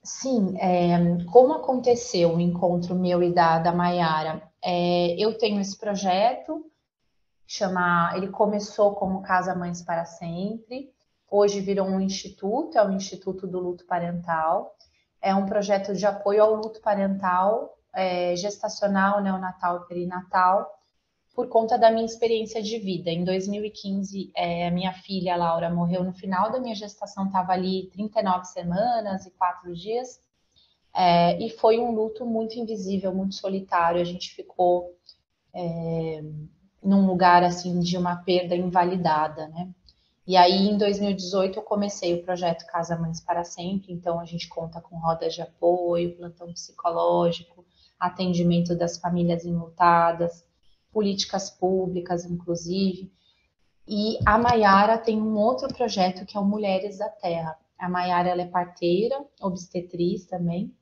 Sim, 0.03 0.57
é, 0.59 1.23
como 1.31 1.53
aconteceu 1.53 2.35
o 2.35 2.39
encontro 2.39 2.95
meu 2.95 3.21
e 3.21 3.33
da, 3.33 3.59
da 3.59 3.73
Maiara, 3.73 4.41
é, 4.63 5.15
eu 5.17 5.37
tenho 5.37 5.59
esse 5.59 5.77
projeto, 5.77 6.65
chama, 7.45 8.13
ele 8.15 8.27
começou 8.27 8.95
como 8.95 9.21
Casa 9.21 9.53
Mães 9.53 9.81
para 9.81 10.05
Sempre, 10.05 10.93
hoje 11.29 11.59
virou 11.59 11.87
um 11.87 11.99
instituto, 11.99 12.77
é 12.77 12.87
o 12.87 12.91
Instituto 12.91 13.45
do 13.45 13.59
Luto 13.59 13.85
Parental, 13.85 14.76
é 15.27 15.35
um 15.35 15.45
projeto 15.45 15.93
de 15.93 16.05
apoio 16.05 16.41
ao 16.41 16.55
luto 16.55 16.79
parental, 16.81 17.77
é, 17.93 18.35
gestacional, 18.35 19.21
neonatal 19.21 19.77
e 19.83 19.87
perinatal, 19.87 20.73
por 21.35 21.49
conta 21.49 21.77
da 21.77 21.91
minha 21.91 22.05
experiência 22.05 22.63
de 22.63 22.79
vida. 22.79 23.11
Em 23.11 23.23
2015, 23.23 24.31
é, 24.35 24.67
a 24.67 24.71
minha 24.71 24.93
filha, 24.93 25.35
Laura, 25.35 25.69
morreu 25.69 26.03
no 26.03 26.13
final 26.13 26.51
da 26.51 26.59
minha 26.59 26.73
gestação, 26.73 27.25
estava 27.27 27.51
ali 27.51 27.89
39 27.91 28.45
semanas 28.45 29.25
e 29.25 29.31
4 29.31 29.75
dias, 29.75 30.19
é, 30.95 31.37
e 31.43 31.49
foi 31.49 31.77
um 31.77 31.91
luto 31.91 32.25
muito 32.25 32.57
invisível, 32.57 33.13
muito 33.13 33.35
solitário. 33.35 34.01
A 34.01 34.05
gente 34.05 34.33
ficou 34.33 34.95
é, 35.53 36.23
num 36.81 37.05
lugar 37.05 37.43
assim 37.43 37.79
de 37.81 37.97
uma 37.97 38.15
perda 38.15 38.55
invalidada, 38.55 39.47
né? 39.49 39.69
E 40.27 40.35
aí, 40.35 40.67
em 40.67 40.77
2018, 40.77 41.59
eu 41.59 41.63
comecei 41.63 42.13
o 42.13 42.21
projeto 42.21 42.65
Casa 42.65 42.97
Mães 42.97 43.21
para 43.21 43.45
Sempre. 43.45 43.93
Então, 43.93 44.19
a 44.19 44.25
gente 44.25 44.49
conta 44.49 44.81
com 44.81 44.97
rodas 44.97 45.33
de 45.33 45.41
apoio, 45.41 46.17
plantão 46.17 46.51
psicológico, 46.51 47.65
atendimento 47.97 48.75
das 48.75 48.97
famílias 48.97 49.45
enlutadas, 49.45 50.45
políticas 50.91 51.49
públicas, 51.49 52.25
inclusive. 52.25 53.09
E 53.87 54.19
a 54.25 54.37
Maiara 54.37 54.97
tem 54.97 55.17
um 55.21 55.37
outro 55.37 55.73
projeto 55.73 56.25
que 56.25 56.35
é 56.35 56.39
o 56.41 56.43
Mulheres 56.43 56.97
da 56.97 57.07
Terra. 57.07 57.57
A 57.79 57.87
Maiara 57.87 58.29
é 58.29 58.45
parteira, 58.45 59.23
obstetriz 59.39 60.25
também, 60.25 60.75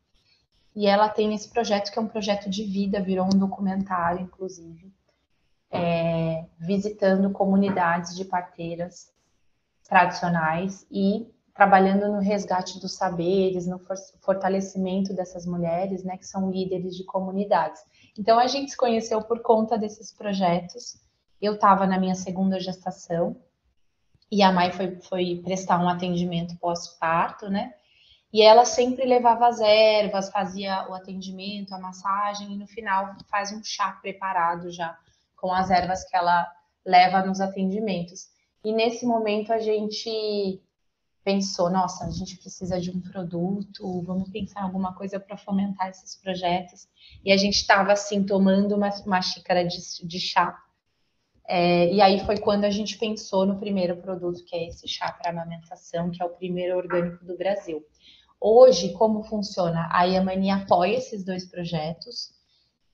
e 0.75 0.87
ela 0.87 1.07
tem 1.07 1.35
esse 1.35 1.49
projeto 1.49 1.91
que 1.91 1.99
é 1.99 2.01
um 2.01 2.07
projeto 2.07 2.49
de 2.49 2.63
vida, 2.63 2.99
virou 2.99 3.27
um 3.27 3.37
documentário, 3.37 4.21
inclusive, 4.21 4.91
é, 5.69 6.45
visitando 6.57 7.29
comunidades 7.29 8.15
de 8.15 8.25
parteiras 8.25 9.13
tradicionais 9.87 10.85
e 10.91 11.27
trabalhando 11.53 12.11
no 12.11 12.19
resgate 12.19 12.79
dos 12.81 12.95
saberes, 12.95 13.65
no 13.65 13.79
fortalecimento 14.21 15.13
dessas 15.13 15.45
mulheres, 15.45 16.03
né, 16.03 16.17
que 16.17 16.27
são 16.27 16.51
líderes 16.51 16.95
de 16.97 17.05
comunidades. 17.05 17.81
Então 18.17 18.37
a 18.37 18.47
gente 18.47 18.71
se 18.71 18.77
conheceu 18.77 19.21
por 19.21 19.41
conta 19.41 19.77
desses 19.77 20.11
projetos. 20.11 20.97
Eu 21.41 21.53
estava 21.53 21.87
na 21.87 21.97
minha 21.97 22.15
segunda 22.15 22.59
gestação 22.59 23.37
e 24.29 24.43
a 24.43 24.51
mãe 24.51 24.71
foi, 24.71 24.99
foi 25.01 25.41
prestar 25.43 25.79
um 25.79 25.87
atendimento 25.87 26.57
pós-parto, 26.57 27.49
né? 27.49 27.73
E 28.33 28.41
ela 28.41 28.65
sempre 28.65 29.05
levava 29.05 29.47
as 29.47 29.61
ervas, 29.61 30.29
fazia 30.29 30.85
o 30.89 30.93
atendimento, 30.93 31.73
a 31.73 31.79
massagem 31.79 32.51
e 32.51 32.57
no 32.57 32.67
final 32.67 33.15
faz 33.29 33.53
um 33.53 33.63
chá 33.63 33.93
preparado 34.01 34.69
já 34.69 34.97
com 35.37 35.53
as 35.53 35.69
ervas 35.69 36.03
que 36.03 36.17
ela 36.17 36.45
leva 36.85 37.25
nos 37.25 37.39
atendimentos. 37.39 38.34
E 38.65 38.71
nesse 38.71 39.05
momento 39.05 39.53
a 39.53 39.59
gente 39.59 40.59
pensou, 41.23 41.69
nossa, 41.69 42.05
a 42.05 42.09
gente 42.09 42.35
precisa 42.37 42.81
de 42.81 42.89
um 42.89 42.99
produto, 42.99 44.01
vamos 44.01 44.27
pensar 44.31 44.63
alguma 44.63 44.95
coisa 44.95 45.19
para 45.19 45.37
fomentar 45.37 45.89
esses 45.89 46.15
projetos. 46.15 46.87
E 47.23 47.31
a 47.31 47.37
gente 47.37 47.57
estava 47.57 47.91
assim 47.91 48.25
tomando 48.25 48.75
uma, 48.75 48.89
uma 49.05 49.21
xícara 49.21 49.63
de, 49.63 49.77
de 50.03 50.19
chá. 50.19 50.59
É, 51.47 51.93
e 51.93 52.01
aí 52.01 52.25
foi 52.25 52.39
quando 52.39 52.65
a 52.65 52.71
gente 52.71 52.97
pensou 52.97 53.45
no 53.45 53.59
primeiro 53.59 53.97
produto, 53.97 54.43
que 54.43 54.55
é 54.55 54.67
esse 54.67 54.87
chá 54.87 55.11
para 55.11 55.29
amamentação, 55.29 56.09
que 56.09 56.19
é 56.19 56.25
o 56.25 56.29
primeiro 56.29 56.75
orgânico 56.75 57.23
do 57.23 57.37
Brasil. 57.37 57.85
Hoje, 58.41 58.93
como 58.93 59.21
funciona? 59.25 59.87
A 59.91 60.05
Yamani 60.05 60.49
apoia 60.49 60.97
esses 60.97 61.23
dois 61.23 61.45
projetos 61.45 62.33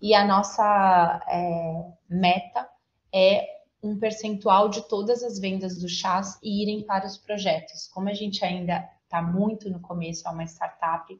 e 0.01 0.13
a 0.13 0.27
nossa 0.27 1.25
é, 1.29 1.85
meta 2.09 2.67
é 3.13 3.60
um 3.83 3.97
percentual 3.97 4.69
de 4.69 4.87
todas 4.87 5.23
as 5.23 5.39
vendas 5.39 5.77
do 5.79 5.89
chás 5.89 6.37
e 6.43 6.61
irem 6.61 6.83
para 6.83 7.05
os 7.05 7.17
projetos. 7.17 7.87
Como 7.87 8.09
a 8.09 8.13
gente 8.13 8.45
ainda 8.45 8.87
está 9.03 9.21
muito 9.21 9.69
no 9.69 9.79
começo, 9.79 10.27
é 10.27 10.31
uma 10.31 10.43
startup, 10.45 11.19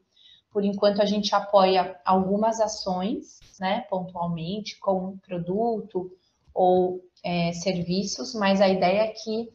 por 0.50 0.64
enquanto 0.64 1.02
a 1.02 1.04
gente 1.04 1.34
apoia 1.34 1.98
algumas 2.04 2.60
ações, 2.60 3.40
né, 3.58 3.80
pontualmente, 3.90 4.78
com 4.78 5.18
produto 5.18 6.10
ou 6.54 7.00
é, 7.24 7.52
serviços, 7.52 8.34
mas 8.34 8.60
a 8.60 8.68
ideia 8.68 9.02
é 9.02 9.08
que 9.08 9.52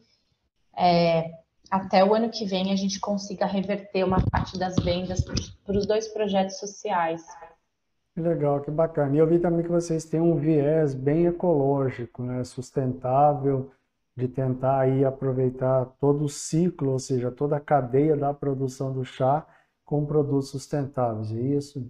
é, 0.76 1.30
até 1.70 2.04
o 2.04 2.14
ano 2.14 2.30
que 2.30 2.44
vem 2.44 2.72
a 2.72 2.76
gente 2.76 2.98
consiga 2.98 3.46
reverter 3.46 4.04
uma 4.04 4.24
parte 4.30 4.58
das 4.58 4.76
vendas 4.76 5.22
para 5.64 5.76
os 5.76 5.86
dois 5.86 6.08
projetos 6.08 6.58
sociais. 6.58 7.22
Que 8.18 8.22
legal, 8.22 8.60
que 8.60 8.70
bacana. 8.72 9.14
E 9.14 9.18
eu 9.18 9.28
vi 9.28 9.38
também 9.38 9.62
que 9.62 9.70
vocês 9.70 10.04
têm 10.04 10.20
um 10.20 10.34
viés 10.34 10.92
bem 10.92 11.26
ecológico, 11.26 12.20
né? 12.20 12.42
Sustentável, 12.42 13.70
de 14.16 14.26
tentar 14.26 14.80
aí 14.80 15.04
aproveitar 15.04 15.84
todo 16.00 16.24
o 16.24 16.28
ciclo, 16.28 16.90
ou 16.90 16.98
seja, 16.98 17.30
toda 17.30 17.58
a 17.58 17.60
cadeia 17.60 18.16
da 18.16 18.34
produção 18.34 18.92
do 18.92 19.04
chá 19.04 19.46
com 19.84 20.04
produtos 20.04 20.50
sustentáveis, 20.50 21.30
é 21.30 21.40
isso? 21.40 21.88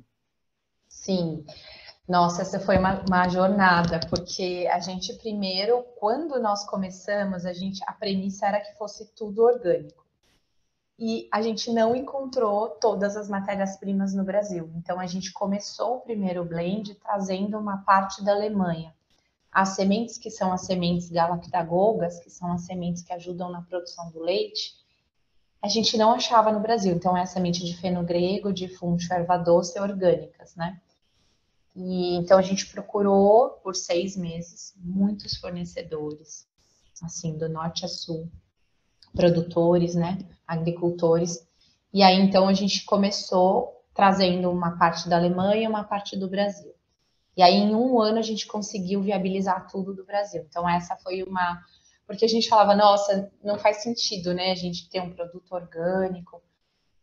Sim. 0.86 1.46
Nossa, 2.06 2.42
essa 2.42 2.60
foi 2.60 2.76
uma, 2.76 3.02
uma, 3.08 3.26
jornada, 3.30 3.98
porque 4.10 4.68
a 4.70 4.80
gente 4.80 5.14
primeiro, 5.14 5.82
quando 5.98 6.38
nós 6.38 6.62
começamos, 6.66 7.46
a 7.46 7.54
gente 7.54 7.82
a 7.86 7.92
premissa 7.94 8.48
era 8.48 8.60
que 8.60 8.76
fosse 8.76 9.14
tudo 9.14 9.44
orgânico 9.44 10.07
e 10.98 11.28
a 11.30 11.40
gente 11.40 11.70
não 11.70 11.94
encontrou 11.94 12.70
todas 12.70 13.16
as 13.16 13.28
matérias-primas 13.28 14.14
no 14.14 14.24
Brasil. 14.24 14.68
Então 14.74 14.98
a 14.98 15.06
gente 15.06 15.32
começou 15.32 15.96
o 15.96 16.00
primeiro 16.00 16.44
blend 16.44 16.94
trazendo 16.96 17.56
uma 17.56 17.78
parte 17.78 18.24
da 18.24 18.32
Alemanha. 18.32 18.92
As 19.52 19.70
sementes 19.70 20.18
que 20.18 20.30
são 20.30 20.52
as 20.52 20.62
sementes 20.62 21.08
galactagogas, 21.08 22.18
que 22.18 22.30
são 22.30 22.52
as 22.52 22.62
sementes 22.62 23.02
que 23.02 23.12
ajudam 23.12 23.48
na 23.48 23.62
produção 23.62 24.10
do 24.10 24.20
leite, 24.20 24.76
a 25.62 25.68
gente 25.68 25.96
não 25.96 26.12
achava 26.12 26.50
no 26.50 26.60
Brasil. 26.60 26.94
Então 26.94 27.16
é 27.16 27.22
a 27.22 27.26
semente 27.26 27.64
de 27.64 27.76
feno 27.76 28.02
grego, 28.02 28.52
de 28.52 28.68
funcho, 28.68 29.12
erva 29.12 29.36
doce 29.36 29.78
orgânicas, 29.78 30.56
né? 30.56 30.80
E 31.76 32.16
então 32.16 32.36
a 32.36 32.42
gente 32.42 32.66
procurou 32.66 33.50
por 33.62 33.76
seis 33.76 34.16
meses 34.16 34.74
muitos 34.76 35.36
fornecedores, 35.36 36.44
assim, 37.04 37.38
do 37.38 37.48
norte 37.48 37.84
a 37.84 37.88
sul, 37.88 38.28
produtores, 39.14 39.94
né, 39.94 40.18
agricultores. 40.46 41.46
E 41.92 42.02
aí 42.02 42.20
então 42.20 42.48
a 42.48 42.54
gente 42.54 42.84
começou 42.84 43.78
trazendo 43.94 44.50
uma 44.50 44.78
parte 44.78 45.08
da 45.08 45.16
Alemanha 45.16 45.64
e 45.64 45.68
uma 45.68 45.84
parte 45.84 46.16
do 46.16 46.28
Brasil. 46.28 46.72
E 47.38 47.42
aí, 47.42 47.54
em 47.54 47.72
um 47.72 48.00
ano, 48.00 48.18
a 48.18 48.22
gente 48.22 48.48
conseguiu 48.48 49.00
viabilizar 49.00 49.68
tudo 49.68 49.94
do 49.94 50.04
Brasil. 50.04 50.44
Então, 50.48 50.68
essa 50.68 50.96
foi 50.96 51.22
uma. 51.22 51.62
Porque 52.04 52.24
a 52.24 52.28
gente 52.28 52.48
falava, 52.48 52.74
nossa, 52.74 53.30
não 53.44 53.56
faz 53.56 53.76
sentido, 53.76 54.34
né? 54.34 54.50
A 54.50 54.56
gente 54.56 54.90
ter 54.90 55.00
um 55.00 55.14
produto 55.14 55.52
orgânico, 55.52 56.42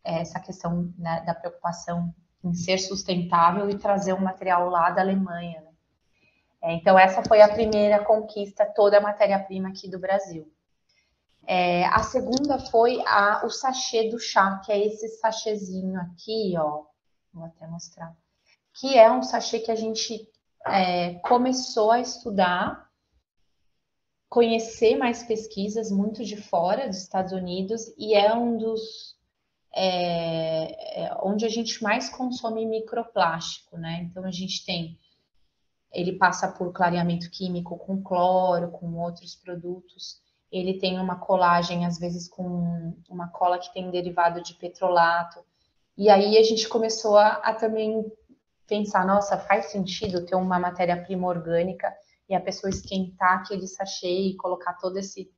é, 0.04 0.20
essa 0.20 0.38
questão 0.38 0.92
né, 0.98 1.22
da 1.26 1.34
preocupação 1.34 2.14
em 2.44 2.52
ser 2.52 2.76
sustentável 2.76 3.70
e 3.70 3.78
trazer 3.78 4.12
um 4.12 4.20
material 4.20 4.68
lá 4.68 4.90
da 4.90 5.00
Alemanha. 5.00 5.62
Né? 5.62 5.70
É, 6.64 6.74
então, 6.74 6.98
essa 6.98 7.22
foi 7.22 7.40
a 7.40 7.48
primeira 7.48 8.04
conquista, 8.04 8.66
toda 8.66 8.98
a 8.98 9.00
matéria-prima 9.00 9.70
aqui 9.70 9.88
do 9.88 9.98
Brasil. 9.98 10.52
É, 11.46 11.86
a 11.86 12.02
segunda 12.02 12.58
foi 12.58 13.00
a, 13.06 13.44
o 13.44 13.50
sachê 13.50 14.08
do 14.08 14.18
chá, 14.18 14.60
que 14.64 14.72
é 14.72 14.84
esse 14.84 15.08
sachêzinho 15.08 16.00
aqui, 16.00 16.54
ó. 16.58 16.84
Vou 17.32 17.44
até 17.44 17.66
mostrar 17.66 18.16
que 18.78 18.96
é 18.98 19.10
um 19.10 19.22
sachê 19.22 19.58
que 19.60 19.70
a 19.70 19.74
gente 19.74 20.28
é, 20.66 21.14
começou 21.20 21.90
a 21.90 22.00
estudar, 22.00 22.90
conhecer 24.28 24.96
mais 24.96 25.22
pesquisas 25.22 25.90
muito 25.90 26.24
de 26.24 26.36
fora 26.36 26.86
dos 26.86 26.98
Estados 26.98 27.32
Unidos 27.32 27.86
e 27.96 28.14
é 28.14 28.34
um 28.34 28.58
dos 28.58 29.16
é, 29.74 31.04
é, 31.04 31.16
onde 31.22 31.46
a 31.46 31.48
gente 31.48 31.82
mais 31.82 32.10
consome 32.10 32.66
microplástico, 32.66 33.78
né? 33.78 34.02
Então 34.02 34.24
a 34.24 34.30
gente 34.30 34.64
tem 34.64 34.98
ele 35.92 36.18
passa 36.18 36.48
por 36.48 36.72
clareamento 36.74 37.30
químico 37.30 37.78
com 37.78 38.02
cloro, 38.02 38.70
com 38.70 38.98
outros 38.98 39.34
produtos. 39.34 40.20
Ele 40.58 40.78
tem 40.78 40.98
uma 40.98 41.16
colagem, 41.16 41.84
às 41.84 41.98
vezes, 41.98 42.28
com 42.28 42.94
uma 43.08 43.28
cola 43.28 43.58
que 43.58 43.72
tem 43.72 43.90
derivado 43.90 44.42
de 44.42 44.54
petrolato. 44.54 45.40
E 45.96 46.08
aí 46.08 46.36
a 46.38 46.42
gente 46.42 46.68
começou 46.68 47.16
a, 47.16 47.28
a 47.34 47.54
também 47.54 48.04
pensar, 48.66 49.06
nossa, 49.06 49.38
faz 49.38 49.66
sentido 49.66 50.24
ter 50.26 50.34
uma 50.34 50.58
matéria-prima 50.58 51.26
orgânica 51.26 51.92
e 52.28 52.34
a 52.34 52.40
pessoa 52.40 52.70
esquentar 52.70 53.38
aquele 53.38 53.66
sachê 53.66 54.10
e 54.10 54.36
colocar 54.36 54.74
todo 54.74 54.98
esse, 54.98 55.30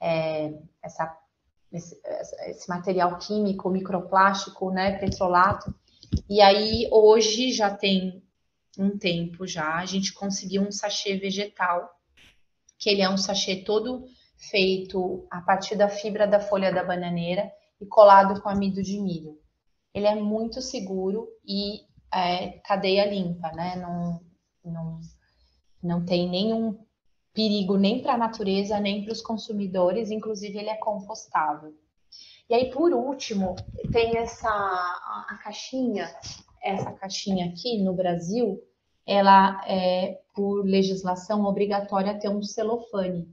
é, 0.00 0.52
essa, 0.82 1.16
esse, 1.72 2.00
esse, 2.46 2.68
material 2.68 3.16
químico, 3.18 3.70
microplástico, 3.70 4.70
né, 4.70 4.98
petrolato. 4.98 5.72
E 6.28 6.40
aí, 6.40 6.88
hoje, 6.90 7.52
já 7.52 7.74
tem 7.74 8.22
um 8.78 8.98
tempo 8.98 9.46
já, 9.46 9.76
a 9.76 9.86
gente 9.86 10.12
conseguiu 10.12 10.62
um 10.62 10.72
sachê 10.72 11.16
vegetal, 11.16 11.90
que 12.78 12.90
ele 12.90 13.00
é 13.00 13.08
um 13.08 13.16
sachê 13.16 13.56
todo 13.56 14.04
feito 14.36 15.26
a 15.30 15.40
partir 15.40 15.76
da 15.76 15.88
fibra 15.88 16.26
da 16.26 16.40
folha 16.40 16.72
da 16.72 16.84
bananeira 16.84 17.50
e 17.80 17.86
colado 17.86 18.40
com 18.40 18.48
amido 18.48 18.82
de 18.82 19.00
milho. 19.00 19.38
Ele 19.94 20.06
é 20.06 20.14
muito 20.14 20.60
seguro 20.60 21.28
e 21.44 21.80
é, 22.12 22.58
cadeia 22.64 23.06
limpa, 23.06 23.50
né? 23.52 23.76
Não, 23.76 24.20
não, 24.64 25.00
não 25.82 26.04
tem 26.04 26.28
nenhum 26.28 26.78
perigo 27.32 27.76
nem 27.76 28.02
para 28.02 28.14
a 28.14 28.18
natureza, 28.18 28.80
nem 28.80 29.04
para 29.04 29.12
os 29.12 29.20
consumidores, 29.20 30.10
inclusive 30.10 30.58
ele 30.58 30.70
é 30.70 30.76
compostável. 30.76 31.74
E 32.48 32.54
aí, 32.54 32.70
por 32.70 32.92
último, 32.92 33.56
tem 33.92 34.16
essa 34.16 34.48
a, 34.48 35.26
a 35.30 35.38
caixinha, 35.42 36.08
essa 36.62 36.92
caixinha 36.92 37.46
aqui 37.46 37.82
no 37.82 37.92
Brasil, 37.92 38.62
ela 39.06 39.62
é, 39.66 40.20
por 40.34 40.64
legislação, 40.64 41.44
obrigatória 41.44 42.18
ter 42.18 42.28
um 42.28 42.42
celofane, 42.42 43.28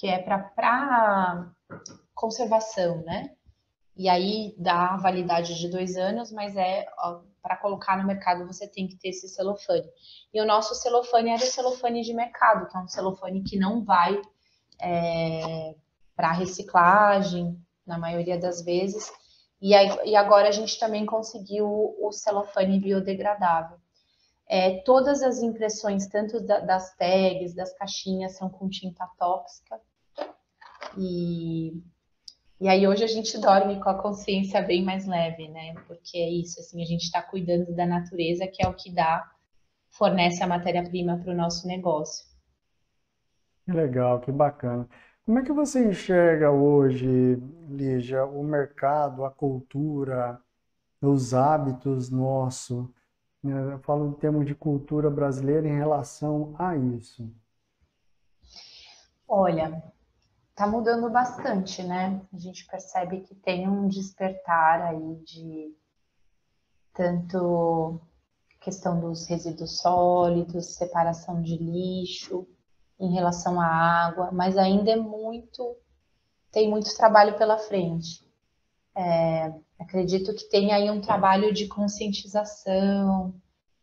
que 0.00 0.08
é 0.08 0.18
para 0.18 1.52
conservação, 2.14 3.02
né? 3.02 3.36
E 3.94 4.08
aí 4.08 4.54
dá 4.56 4.96
validade 4.96 5.58
de 5.58 5.68
dois 5.68 5.94
anos, 5.94 6.32
mas 6.32 6.56
é 6.56 6.86
para 7.42 7.58
colocar 7.58 7.98
no 7.98 8.06
mercado 8.06 8.46
você 8.46 8.66
tem 8.66 8.88
que 8.88 8.96
ter 8.96 9.10
esse 9.10 9.28
celofane. 9.28 9.86
E 10.32 10.40
o 10.40 10.46
nosso 10.46 10.74
celofane 10.74 11.28
era 11.28 11.42
o 11.42 11.46
celofane 11.46 12.00
de 12.00 12.14
mercado, 12.14 12.66
que 12.66 12.76
é 12.78 12.80
um 12.80 12.88
celofane 12.88 13.42
que 13.42 13.58
não 13.58 13.84
vai 13.84 14.18
é, 14.80 15.74
para 16.16 16.32
reciclagem, 16.32 17.60
na 17.86 17.98
maioria 17.98 18.38
das 18.38 18.62
vezes. 18.62 19.12
E, 19.60 19.74
aí, 19.74 19.90
e, 20.06 20.16
agora 20.16 20.48
a 20.48 20.52
gente 20.52 20.78
também 20.78 21.04
conseguiu 21.04 21.66
o 22.00 22.10
celofane 22.10 22.80
biodegradável. 22.80 23.76
É, 24.48 24.78
todas 24.78 25.22
as 25.22 25.42
impressões, 25.42 26.06
tanto 26.06 26.40
da, 26.40 26.60
das 26.60 26.96
tags, 26.96 27.54
das 27.54 27.74
caixinhas, 27.74 28.36
são 28.36 28.48
com 28.48 28.66
tinta 28.66 29.06
tóxica. 29.18 29.78
E 30.98 31.82
e 32.60 32.68
aí 32.68 32.86
hoje 32.86 33.02
a 33.02 33.06
gente 33.06 33.40
dorme 33.40 33.80
com 33.80 33.88
a 33.88 33.94
consciência 33.94 34.60
bem 34.60 34.84
mais 34.84 35.06
leve, 35.06 35.48
né? 35.48 35.72
Porque 35.86 36.18
é 36.18 36.28
isso, 36.28 36.60
assim, 36.60 36.82
a 36.82 36.84
gente 36.84 37.04
está 37.04 37.22
cuidando 37.22 37.74
da 37.74 37.86
natureza, 37.86 38.46
que 38.46 38.62
é 38.62 38.68
o 38.68 38.74
que 38.74 38.92
dá, 38.92 39.26
fornece 39.88 40.42
a 40.42 40.46
matéria-prima 40.46 41.16
para 41.16 41.32
o 41.32 41.36
nosso 41.36 41.66
negócio. 41.66 42.28
Que 43.64 43.72
legal, 43.72 44.20
que 44.20 44.30
bacana. 44.30 44.86
Como 45.24 45.38
é 45.38 45.42
que 45.42 45.52
você 45.52 45.88
enxerga 45.88 46.50
hoje, 46.50 47.36
Lígia, 47.70 48.26
o 48.26 48.44
mercado, 48.44 49.24
a 49.24 49.30
cultura, 49.30 50.38
os 51.00 51.32
hábitos 51.32 52.10
nossos? 52.10 52.86
Eu 53.42 53.78
falo 53.78 54.08
em 54.08 54.12
termos 54.12 54.44
de 54.44 54.54
cultura 54.54 55.08
brasileira 55.08 55.66
em 55.66 55.76
relação 55.78 56.54
a 56.58 56.76
isso. 56.76 57.26
Olha, 59.26 59.82
Está 60.60 60.70
mudando 60.70 61.08
bastante, 61.08 61.82
né? 61.82 62.20
A 62.30 62.36
gente 62.36 62.66
percebe 62.66 63.22
que 63.22 63.34
tem 63.34 63.66
um 63.66 63.88
despertar 63.88 64.82
aí 64.82 65.16
de 65.24 65.74
tanto 66.92 67.98
questão 68.60 69.00
dos 69.00 69.26
resíduos 69.26 69.78
sólidos, 69.78 70.74
separação 70.74 71.40
de 71.40 71.56
lixo 71.56 72.46
em 73.00 73.10
relação 73.14 73.58
à 73.58 73.64
água, 73.64 74.30
mas 74.32 74.58
ainda 74.58 74.90
é 74.90 74.96
muito, 74.96 75.78
tem 76.52 76.68
muito 76.68 76.94
trabalho 76.94 77.38
pela 77.38 77.56
frente. 77.56 78.22
É, 78.94 79.54
acredito 79.78 80.34
que 80.34 80.44
tem 80.50 80.74
aí 80.74 80.90
um 80.90 81.00
trabalho 81.00 81.54
de 81.54 81.68
conscientização, 81.68 83.34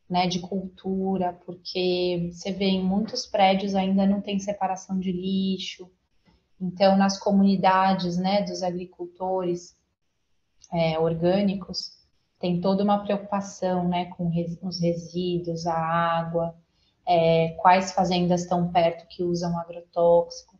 né, 0.07 0.27
de 0.27 0.41
cultura, 0.41 1.33
porque 1.43 2.29
você 2.31 2.51
vê 2.51 2.65
em 2.65 2.85
muitos 2.85 3.25
prédios 3.25 3.73
ainda 3.73 4.05
não 4.05 4.21
tem 4.21 4.37
separação 4.37 4.99
de 4.99 5.11
lixo, 5.11 5.91
então, 6.59 6.97
nas 6.97 7.19
comunidades 7.19 8.17
né, 8.17 8.41
dos 8.41 8.63
agricultores 8.63 9.75
é, 10.73 10.97
orgânicos, 10.99 11.91
tem 12.39 12.59
toda 12.61 12.83
uma 12.83 13.03
preocupação 13.03 13.87
né, 13.87 14.05
com 14.05 14.31
os 14.63 14.79
resíduos, 14.79 15.65
a 15.65 15.75
água, 15.75 16.55
é, 17.07 17.49
quais 17.59 17.91
fazendas 17.91 18.41
estão 18.41 18.71
perto 18.71 19.07
que 19.07 19.23
usam 19.23 19.57
agrotóxico. 19.57 20.57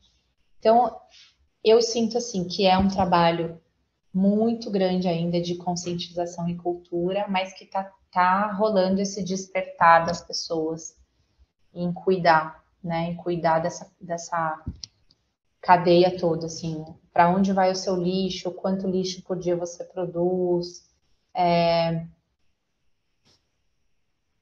Então, 0.60 0.96
eu 1.64 1.82
sinto 1.82 2.18
assim 2.18 2.48
que 2.48 2.66
é 2.66 2.78
um 2.78 2.88
trabalho 2.88 3.60
muito 4.14 4.72
grande 4.72 5.08
ainda 5.08 5.42
de 5.42 5.56
conscientização 5.56 6.48
e 6.48 6.56
cultura, 6.56 7.28
mas 7.28 7.54
que 7.54 7.66
está 7.66 7.92
tá 8.12 8.52
rolando 8.54 9.02
esse 9.02 9.24
despertar 9.24 10.06
das 10.06 10.22
pessoas 10.22 10.96
em 11.74 11.94
cuidar, 11.94 12.64
né, 12.84 13.12
em 13.12 13.16
cuidar 13.16 13.60
dessa, 13.60 13.92
dessa 14.02 14.64
cadeia 15.62 16.18
toda, 16.18 16.46
assim, 16.46 16.86
para 17.12 17.30
onde 17.30 17.52
vai 17.52 17.72
o 17.72 17.76
seu 17.76 17.96
lixo, 17.96 18.52
quanto 18.52 18.88
lixo 18.88 19.24
por 19.24 19.38
dia 19.38 19.56
você 19.56 19.84
produz, 19.84 20.88
é, 21.36 22.06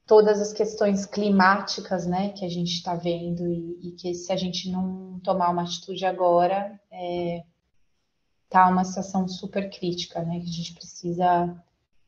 todas 0.06 0.40
as 0.40 0.52
questões 0.52 1.06
climáticas, 1.06 2.06
né, 2.06 2.30
que 2.30 2.44
a 2.44 2.48
gente 2.48 2.72
está 2.72 2.94
vendo 2.94 3.46
e, 3.48 3.88
e, 3.88 3.92
que 3.92 4.14
se 4.14 4.32
a 4.32 4.36
gente 4.36 4.70
não 4.70 5.18
tomar 5.24 5.50
uma 5.50 5.62
atitude 5.62 6.04
agora, 6.04 6.78
é, 6.90 7.44
tá 8.48 8.68
uma 8.68 8.84
situação 8.84 9.26
super 9.26 9.70
crítica, 9.70 10.22
né, 10.22 10.38
que 10.38 10.46
a 10.46 10.52
gente 10.52 10.74
precisa 10.74 11.56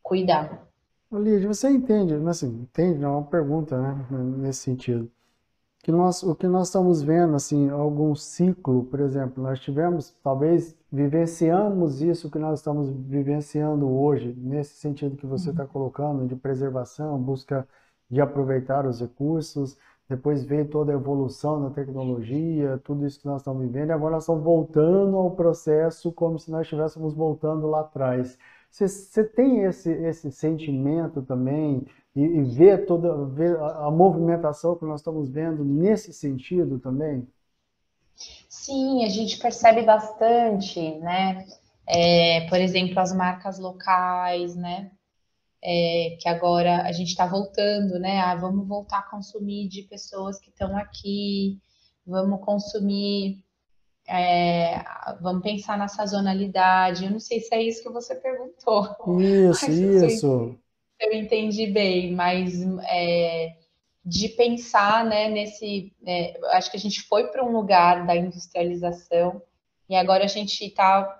cuidar. 0.03 0.69
Lídia, 1.11 1.49
você 1.49 1.71
entende, 1.71 2.15
assim, 2.29 2.49
entende, 2.49 3.03
é 3.03 3.09
uma 3.09 3.25
pergunta, 3.25 3.81
né, 3.81 4.07
nesse 4.11 4.61
sentido 4.61 5.11
que 5.83 5.93
nós, 5.93 6.23
o 6.23 6.35
que 6.35 6.47
nós 6.47 6.69
estamos 6.69 7.03
vendo, 7.03 7.35
assim, 7.37 7.71
algum 7.71 8.15
ciclo, 8.15 8.85
por 8.85 9.01
exemplo, 9.01 9.43
nós 9.43 9.61
tivemos, 9.61 10.15
talvez, 10.23 10.77
vivenciamos 10.91 12.03
isso 12.03 12.31
que 12.31 12.39
nós 12.39 12.59
estamos 12.59 12.91
vivenciando 12.91 13.89
hoje, 13.89 14.35
nesse 14.37 14.75
sentido 14.77 15.17
que 15.17 15.27
você 15.27 15.51
está 15.51 15.63
uhum. 15.63 15.69
colocando, 15.69 16.27
de 16.27 16.37
preservação, 16.37 17.19
busca 17.21 17.67
de 18.11 18.21
aproveitar 18.21 18.87
os 18.87 19.01
recursos, 19.01 19.79
depois 20.09 20.43
veio 20.43 20.67
toda 20.69 20.91
a 20.93 20.95
evolução 20.95 21.63
da 21.63 21.71
tecnologia, 21.71 22.81
tudo 22.83 23.07
isso 23.07 23.21
que 23.21 23.27
nós 23.27 23.43
estamos 23.43 23.63
vivendo, 23.63 23.91
e 23.91 23.93
agora 23.93 24.15
nós 24.15 24.23
estamos 24.25 24.43
voltando 24.43 25.17
ao 25.17 25.33
processo 25.33 26.11
como 26.13 26.39
se 26.39 26.51
nós 26.51 26.63
estivéssemos 26.63 27.15
voltando 27.15 27.67
lá 27.67 27.81
atrás. 27.81 28.39
Você, 28.71 29.25
tem 29.25 29.65
esse, 29.65 29.91
esse 29.91 30.31
sentimento 30.31 31.23
também 31.23 31.87
e, 32.15 32.23
e 32.23 32.43
ver 32.43 32.87
toda 32.87 33.27
ver 33.27 33.57
a, 33.59 33.87
a 33.87 33.91
movimentação 33.91 34.77
que 34.77 34.85
nós 34.85 35.01
estamos 35.01 35.29
vendo 35.29 35.65
nesse 35.65 36.13
sentido 36.13 36.79
também? 36.79 37.27
Sim, 38.49 39.05
a 39.05 39.09
gente 39.09 39.39
percebe 39.39 39.83
bastante, 39.83 40.99
né? 40.99 41.47
É, 41.87 42.47
por 42.49 42.61
exemplo, 42.61 42.99
as 43.01 43.15
marcas 43.15 43.59
locais, 43.59 44.55
né? 44.55 44.91
é, 45.63 46.17
que 46.21 46.29
agora 46.29 46.83
a 46.83 46.93
gente 46.93 47.09
está 47.09 47.27
voltando, 47.27 47.99
né? 47.99 48.21
Ah, 48.21 48.35
vamos 48.37 48.67
voltar 48.67 48.99
a 49.01 49.11
consumir 49.11 49.69
de 49.69 49.83
pessoas 49.83 50.39
que 50.39 50.51
estão 50.51 50.77
aqui, 50.77 51.61
vamos 52.07 52.41
consumir, 52.45 53.43
é, 54.09 54.83
vamos 55.21 55.43
pensar 55.43 55.77
na 55.77 55.87
sazonalidade. 55.87 57.05
Eu 57.05 57.11
não 57.11 57.21
sei 57.21 57.41
se 57.41 57.55
é 57.55 57.63
isso 57.63 57.83
que 57.83 57.91
você 57.91 58.15
perguntou. 58.15 58.89
Isso, 59.21 59.71
isso. 59.71 60.59
eu 61.01 61.13
entendi 61.13 61.67
bem, 61.67 62.15
mas 62.15 62.55
é, 62.89 63.55
de 64.05 64.29
pensar, 64.31 65.05
né, 65.05 65.29
nesse, 65.29 65.93
é, 66.07 66.39
acho 66.53 66.71
que 66.71 66.77
a 66.77 66.81
gente 66.81 67.03
foi 67.03 67.29
para 67.29 67.45
um 67.45 67.53
lugar 67.53 68.07
da 68.07 68.17
industrialização 68.17 69.43
e 69.89 69.95
agora 69.95 70.25
a 70.25 70.29
gente 70.29 70.65
está 70.65 71.19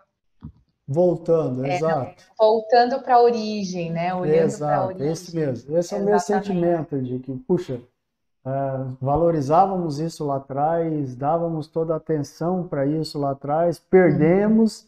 Voltando, 0.91 1.67
é, 1.67 1.77
exato. 1.77 2.25
Voltando 2.39 3.03
para 3.03 3.17
a 3.17 3.23
origem, 3.23 3.93
né? 3.93 4.15
Olhando 4.15 4.39
exato, 4.39 4.87
origem. 4.87 5.13
esse 5.13 5.37
mesmo. 5.37 5.77
Esse 5.77 5.95
é 5.95 5.99
o 5.99 6.05
meu 6.05 6.19
sentimento 6.19 6.99
de 7.03 7.19
que, 7.19 7.37
puxa, 7.47 7.79
é, 8.49 8.95
valorizávamos 9.01 10.01
isso 10.01 10.25
lá 10.25 10.37
atrás, 10.37 11.15
dávamos 11.15 11.67
toda 11.67 11.93
a 11.93 11.99
atenção 11.99 12.67
para 12.67 12.87
isso 12.87 13.19
lá 13.19 13.33
atrás, 13.33 13.79
perdemos, 13.79 14.87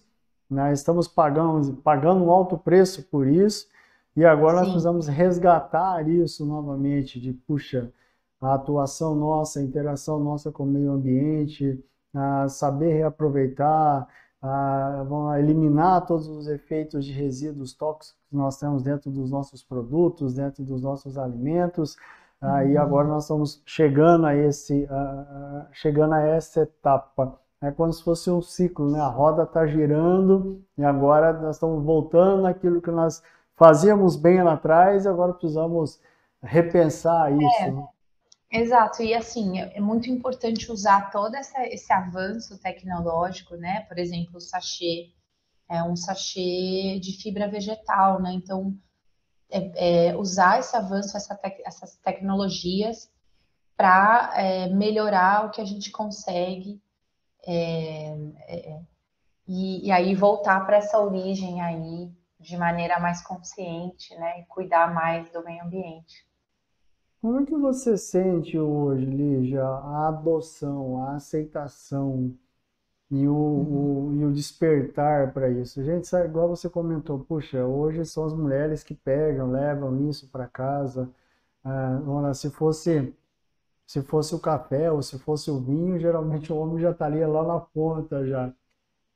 uhum. 0.49 0.57
né, 0.57 0.73
estamos 0.73 1.07
pagando, 1.07 1.75
pagando 1.75 2.25
um 2.25 2.31
alto 2.31 2.57
preço 2.57 3.03
por 3.11 3.27
isso, 3.27 3.69
e 4.17 4.25
agora 4.25 4.55
Sim. 4.55 4.61
nós 4.61 4.69
precisamos 4.71 5.09
resgatar 5.09 6.09
isso 6.09 6.47
novamente, 6.47 7.21
de, 7.21 7.35
puxa, 7.35 7.93
a 8.41 8.55
atuação 8.55 9.15
nossa, 9.15 9.61
a 9.61 9.63
interação 9.63 10.19
nossa 10.19 10.51
com 10.51 10.63
o 10.63 10.67
meio 10.67 10.93
ambiente, 10.93 11.79
a 12.15 12.49
saber 12.49 12.95
reaproveitar, 12.95 14.09
a, 14.41 15.37
eliminar 15.39 16.07
todos 16.07 16.27
os 16.29 16.49
efeitos 16.49 17.05
de 17.05 17.13
resíduos 17.13 17.75
tóxicos 17.75 18.19
que 18.31 18.37
nós 18.37 18.57
temos 18.59 18.83
dentro 18.83 19.11
dos 19.11 19.31
nossos 19.31 19.63
produtos, 19.63 20.33
dentro 20.33 20.65
dos 20.65 20.81
nossos 20.81 21.19
alimentos. 21.19 21.97
E 22.43 22.77
agora 22.77 23.07
nós 23.07 23.25
estamos 23.25 23.63
chegando 23.67 24.27
a 24.27 24.35
esse, 24.35 24.85
uh, 24.85 25.67
chegando 25.73 26.15
a 26.15 26.23
essa 26.23 26.63
etapa. 26.63 27.39
É 27.63 27.71
como 27.71 27.93
se 27.93 28.03
fosse 28.03 28.31
um 28.31 28.41
ciclo, 28.41 28.91
né? 28.91 28.99
A 28.99 29.09
roda 29.09 29.43
está 29.43 29.67
girando 29.67 30.65
e 30.79 30.83
agora 30.83 31.35
nós 31.35 31.57
estamos 31.57 31.85
voltando 31.85 32.47
àquilo 32.47 32.81
que 32.81 32.91
nós 32.91 33.23
fazíamos 33.55 34.17
bem 34.17 34.43
lá 34.43 34.55
atrás 34.55 35.05
e 35.05 35.09
agora 35.09 35.35
precisamos 35.35 36.01
repensar 36.43 37.31
isso. 37.31 37.63
É. 37.63 37.71
Né? 37.71 37.87
Exato, 38.53 39.03
e 39.03 39.15
assim, 39.15 39.61
é, 39.61 39.77
é 39.77 39.81
muito 39.81 40.11
importante 40.11 40.73
usar 40.73 41.11
todo 41.11 41.37
essa, 41.37 41.63
esse 41.67 41.93
avanço 41.93 42.59
tecnológico, 42.61 43.55
né? 43.57 43.83
Por 43.83 43.99
exemplo, 43.99 44.39
o 44.39 44.41
sachê 44.41 45.11
é 45.69 45.83
um 45.85 45.95
sachê 45.95 46.99
de 47.01 47.17
fibra 47.23 47.49
vegetal, 47.49 48.21
né? 48.21 48.33
Então, 48.33 48.75
é, 49.51 50.11
é 50.11 50.17
usar 50.17 50.59
esse 50.59 50.77
avanço, 50.77 51.17
essa 51.17 51.39
essas 51.65 51.97
tecnologias 51.97 53.11
para 53.77 54.33
é, 54.37 54.69
melhorar 54.69 55.47
o 55.47 55.51
que 55.51 55.61
a 55.61 55.65
gente 55.65 55.91
consegue 55.91 56.81
é, 57.47 58.15
e, 59.49 59.87
e 59.87 59.91
aí 59.91 60.15
voltar 60.15 60.65
para 60.67 60.77
essa 60.77 60.99
origem 61.01 61.61
aí 61.61 62.11
de 62.39 62.57
maneira 62.57 62.99
mais 62.99 63.23
consciente, 63.23 64.15
né? 64.17 64.41
E 64.41 64.45
cuidar 64.47 64.95
mais 64.95 65.31
do 65.31 65.45
meio 65.45 65.65
ambiente. 65.65 66.27
Como 67.21 67.41
é 67.41 67.45
que 67.45 67.57
você 67.57 67.99
sente 67.99 68.59
hoje, 68.59 69.05
Lígia, 69.05 69.63
a 69.63 70.09
adoção, 70.09 71.03
a 71.03 71.17
aceitação 71.17 72.35
e 73.11 73.27
o, 73.29 73.33
uhum. 73.35 74.09
o, 74.11 74.15
e 74.17 74.25
o 74.25 74.33
despertar 74.33 75.33
para 75.33 75.51
isso? 75.51 75.83
Gente, 75.85 76.07
sabe, 76.07 76.29
igual 76.29 76.49
você 76.49 76.69
comentou, 76.71 77.19
puxa, 77.21 77.65
hoje 77.67 78.05
são 78.07 78.25
as 78.25 78.35
mulheres 78.35 78.85
que 78.85 78.95
pegam, 78.95 79.51
levam 79.51 80.09
isso 80.09 80.29
para 80.29 80.47
casa. 80.49 81.11
Ah, 81.65 82.33
se 82.35 82.51
fosse 82.51 83.15
se 83.87 84.03
fosse 84.03 84.35
o 84.37 84.39
café 84.39 84.91
ou 84.93 85.03
se 85.03 85.19
fosse 85.19 85.51
o 85.51 85.59
vinho, 85.59 85.99
geralmente 85.99 86.53
o 86.53 86.57
homem 86.57 86.79
já 86.79 86.93
estaria 86.93 87.27
lá 87.27 87.43
na 87.45 87.59
ponta 87.59 88.25
já. 88.25 88.53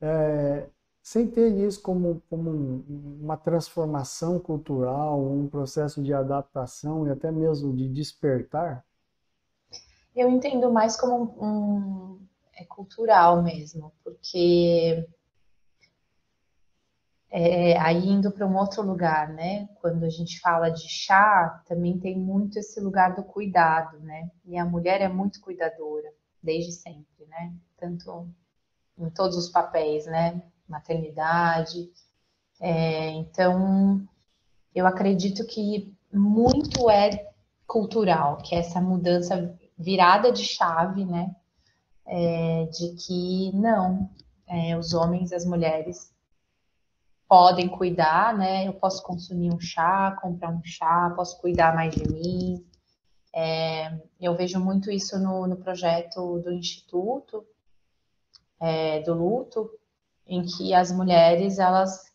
É, 0.01 0.69
sem 1.01 1.31
ter 1.31 1.53
isso 1.65 1.81
como, 1.81 2.21
como 2.29 2.51
uma 3.23 3.37
transformação 3.37 4.41
cultural, 4.41 5.23
um 5.23 5.47
processo 5.49 6.03
de 6.03 6.13
adaptação 6.13 7.07
e 7.07 7.11
até 7.11 7.31
mesmo 7.31 7.73
de 7.73 7.89
despertar? 7.89 8.85
Eu 10.17 10.29
entendo 10.29 10.73
mais 10.73 10.97
como 10.97 11.37
um, 11.41 11.47
um 11.47 12.21
é 12.57 12.65
cultural 12.65 13.43
mesmo, 13.43 13.93
porque 14.03 15.07
é, 17.31 17.79
aí 17.79 18.09
indo 18.09 18.31
para 18.31 18.47
um 18.47 18.57
outro 18.57 18.83
lugar, 18.83 19.29
né? 19.29 19.69
Quando 19.81 20.05
a 20.05 20.11
gente 20.11 20.41
fala 20.41 20.71
de 20.71 20.89
chá, 20.89 21.63
também 21.67 21.99
tem 21.99 22.19
muito 22.19 22.59
esse 22.59 22.81
lugar 22.81 23.15
do 23.15 23.25
cuidado, 23.25 23.99
né? 24.01 24.31
E 24.45 24.57
a 24.57 24.65
mulher 24.65 25.01
é 25.01 25.09
muito 25.09 25.41
cuidadora, 25.41 26.13
desde 26.43 26.73
sempre, 26.73 27.27
né? 27.27 27.53
Tanto 27.77 28.29
em 28.97 29.11
todos 29.11 29.37
os 29.37 29.49
papéis, 29.49 30.07
né? 30.07 30.43
maternidade. 30.69 31.91
É, 32.61 33.11
então, 33.11 34.07
eu 34.75 34.87
acredito 34.87 35.47
que 35.47 35.95
muito 36.13 36.91
é 36.91 37.33
cultural, 37.67 38.39
que 38.39 38.55
é 38.55 38.59
essa 38.59 38.81
mudança 38.81 39.57
virada 39.77 40.33
de 40.33 40.45
chave, 40.45 41.05
né? 41.05 41.35
É, 42.07 42.67
de 42.67 42.95
que 42.97 43.51
não, 43.55 44.11
é, 44.47 44.77
os 44.77 44.93
homens 44.93 45.31
e 45.31 45.35
as 45.35 45.45
mulheres 45.45 46.13
podem 47.29 47.69
cuidar, 47.69 48.37
né? 48.37 48.69
Eu 48.69 48.75
posso 48.75 49.03
consumir 49.03 49.53
um 49.53 49.61
chá, 49.61 50.17
comprar 50.21 50.51
um 50.51 50.63
chá, 50.65 51.13
posso 51.17 51.41
cuidar 51.41 51.75
mais 51.75 51.95
de 51.95 52.07
mim. 52.09 52.65
É, 53.35 53.99
eu 54.21 54.37
vejo 54.37 54.61
muito 54.61 54.91
isso 54.91 55.19
no, 55.19 55.47
no 55.47 55.57
projeto 55.57 56.39
do 56.41 56.53
Instituto 56.53 57.45
é, 58.61 59.01
do 59.01 59.15
Luto, 59.15 59.71
em 60.27 60.43
que 60.43 60.73
as 60.73 60.91
mulheres 60.91 61.59
elas 61.59 62.13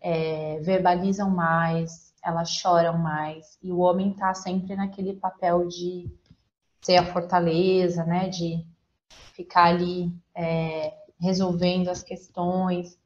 é, 0.00 0.58
verbalizam 0.60 1.30
mais, 1.30 2.12
elas 2.22 2.50
choram 2.50 2.98
mais, 2.98 3.58
e 3.62 3.72
o 3.72 3.78
homem 3.78 4.10
está 4.10 4.34
sempre 4.34 4.76
naquele 4.76 5.14
papel 5.14 5.66
de 5.68 6.10
ser 6.82 6.96
a 6.96 7.12
fortaleza, 7.12 8.04
né, 8.04 8.28
de 8.28 8.66
ficar 9.34 9.66
ali 9.66 10.12
é, 10.34 10.94
resolvendo 11.20 11.88
as 11.88 12.02
questões, 12.02 12.98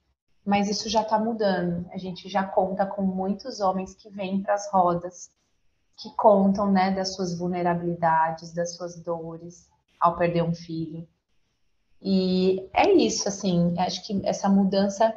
mas 0.45 0.69
isso 0.69 0.89
já 0.89 1.03
está 1.03 1.19
mudando. 1.19 1.89
A 1.93 1.99
gente 1.99 2.29
já 2.29 2.43
conta 2.45 2.87
com 2.87 3.03
muitos 3.03 3.61
homens 3.61 3.95
que 3.95 4.09
vêm 4.09 4.43
para 4.43 4.55
as 4.55 4.71
rodas, 4.71 5.31
que 5.97 6.15
contam, 6.17 6.71
né, 6.71 6.91
das 6.91 7.15
suas 7.15 7.37
vulnerabilidades, 7.37 8.53
das 8.53 8.77
suas 8.77 8.97
dores 9.03 9.69
ao 10.01 10.17
perder 10.17 10.43
um 10.43 10.55
filho. 10.55 11.07
E 12.01 12.69
é 12.73 12.91
isso, 12.93 13.29
assim, 13.29 13.75
acho 13.79 14.07
que 14.07 14.21
essa 14.25 14.49
mudança 14.49 15.13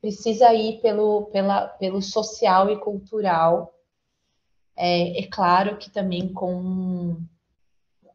precisa 0.00 0.54
ir 0.54 0.80
pelo, 0.80 1.26
pela, 1.26 1.66
pelo 1.66 2.00
social 2.00 2.70
e 2.70 2.78
cultural. 2.78 3.74
É, 4.76 5.20
é 5.20 5.26
claro 5.26 5.76
que 5.76 5.90
também 5.90 6.32
com 6.32 7.20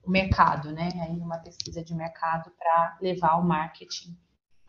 o 0.05 0.11
mercado, 0.11 0.71
né? 0.71 0.89
Aí 1.01 1.17
uma 1.17 1.37
pesquisa 1.39 1.83
de 1.83 1.93
mercado 1.95 2.51
para 2.57 2.97
levar 3.01 3.37
o 3.37 3.43
marketing 3.43 4.15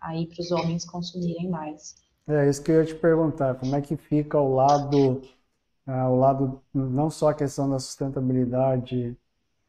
aí 0.01 0.27
para 0.27 0.41
os 0.41 0.51
homens 0.51 0.85
consumirem 0.85 1.49
mais. 1.51 1.97
É 2.29 2.49
isso 2.49 2.63
que 2.63 2.71
eu 2.71 2.81
ia 2.81 2.87
te 2.87 2.95
perguntar, 2.95 3.55
como 3.55 3.75
é 3.77 3.81
que 3.81 3.97
fica 3.97 4.39
o 4.39 4.55
lado, 4.55 5.23
ah, 5.87 6.09
o 6.09 6.17
lado 6.17 6.63
não 6.75 7.09
só 7.09 7.29
a 7.29 7.35
questão 7.35 7.71
da 7.71 7.79
sustentabilidade 7.79 9.17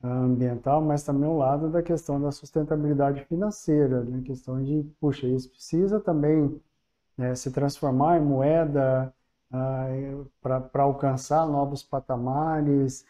ambiental, 0.04 0.82
mas 0.82 1.04
também 1.04 1.30
o 1.30 1.38
lado 1.38 1.70
da 1.70 1.82
questão 1.84 2.22
da 2.22 2.32
sustentabilidade 2.32 3.26
financeira, 3.26 4.04
né? 4.04 4.22
questão 4.26 4.64
de, 4.64 4.84
puxa, 5.00 5.28
isso 5.28 5.50
precisa 5.50 6.00
também 6.00 6.60
né, 7.18 7.36
se 7.36 7.52
transformar 7.52 8.18
em 8.18 8.26
moeda 8.26 9.14
ah, 9.52 9.88
para 10.42 10.84
alcançar 10.84 11.48
novos 11.48 11.84
patamares. 11.84 13.06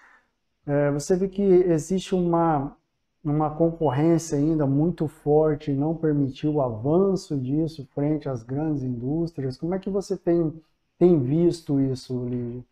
É, 0.67 0.91
você 0.91 1.15
vê 1.15 1.29
que 1.29 1.41
existe 1.41 2.13
uma, 2.13 2.75
uma 3.23 3.49
concorrência 3.49 4.37
ainda 4.37 4.67
muito 4.67 5.07
forte 5.07 5.71
não 5.71 5.95
permitiu 5.95 6.55
o 6.55 6.61
avanço 6.61 7.37
disso 7.37 7.87
frente 7.95 8.27
às 8.27 8.43
grandes 8.43 8.83
indústrias. 8.83 9.57
Como 9.57 9.73
é 9.73 9.79
que 9.79 9.89
você 9.89 10.17
tem, 10.17 10.53
tem 10.99 11.17
visto 11.23 11.79
isso, 11.79 12.25
Lígia? 12.25 12.65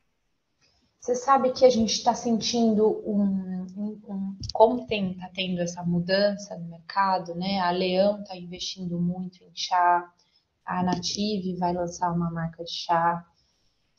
Você 1.00 1.16
sabe 1.16 1.52
que 1.52 1.64
a 1.64 1.70
gente 1.70 1.94
está 1.94 2.16
sentindo 2.16 3.02
um, 3.06 3.68
um, 3.78 4.02
um, 4.10 4.36
como 4.52 4.88
tem 4.88 5.14
tá 5.14 5.30
tendo 5.34 5.62
essa 5.62 5.84
mudança 5.84 6.58
no 6.58 6.66
mercado, 6.66 7.36
né? 7.36 7.60
A 7.60 7.70
Leão 7.70 8.22
está 8.22 8.36
investindo 8.36 9.00
muito 9.00 9.44
em 9.44 9.52
chá, 9.54 10.12
a 10.66 10.84
Native 10.84 11.58
vai 11.58 11.74
lançar 11.74 12.12
uma 12.12 12.32
marca 12.32 12.64
de 12.64 12.72
chá. 12.72 13.24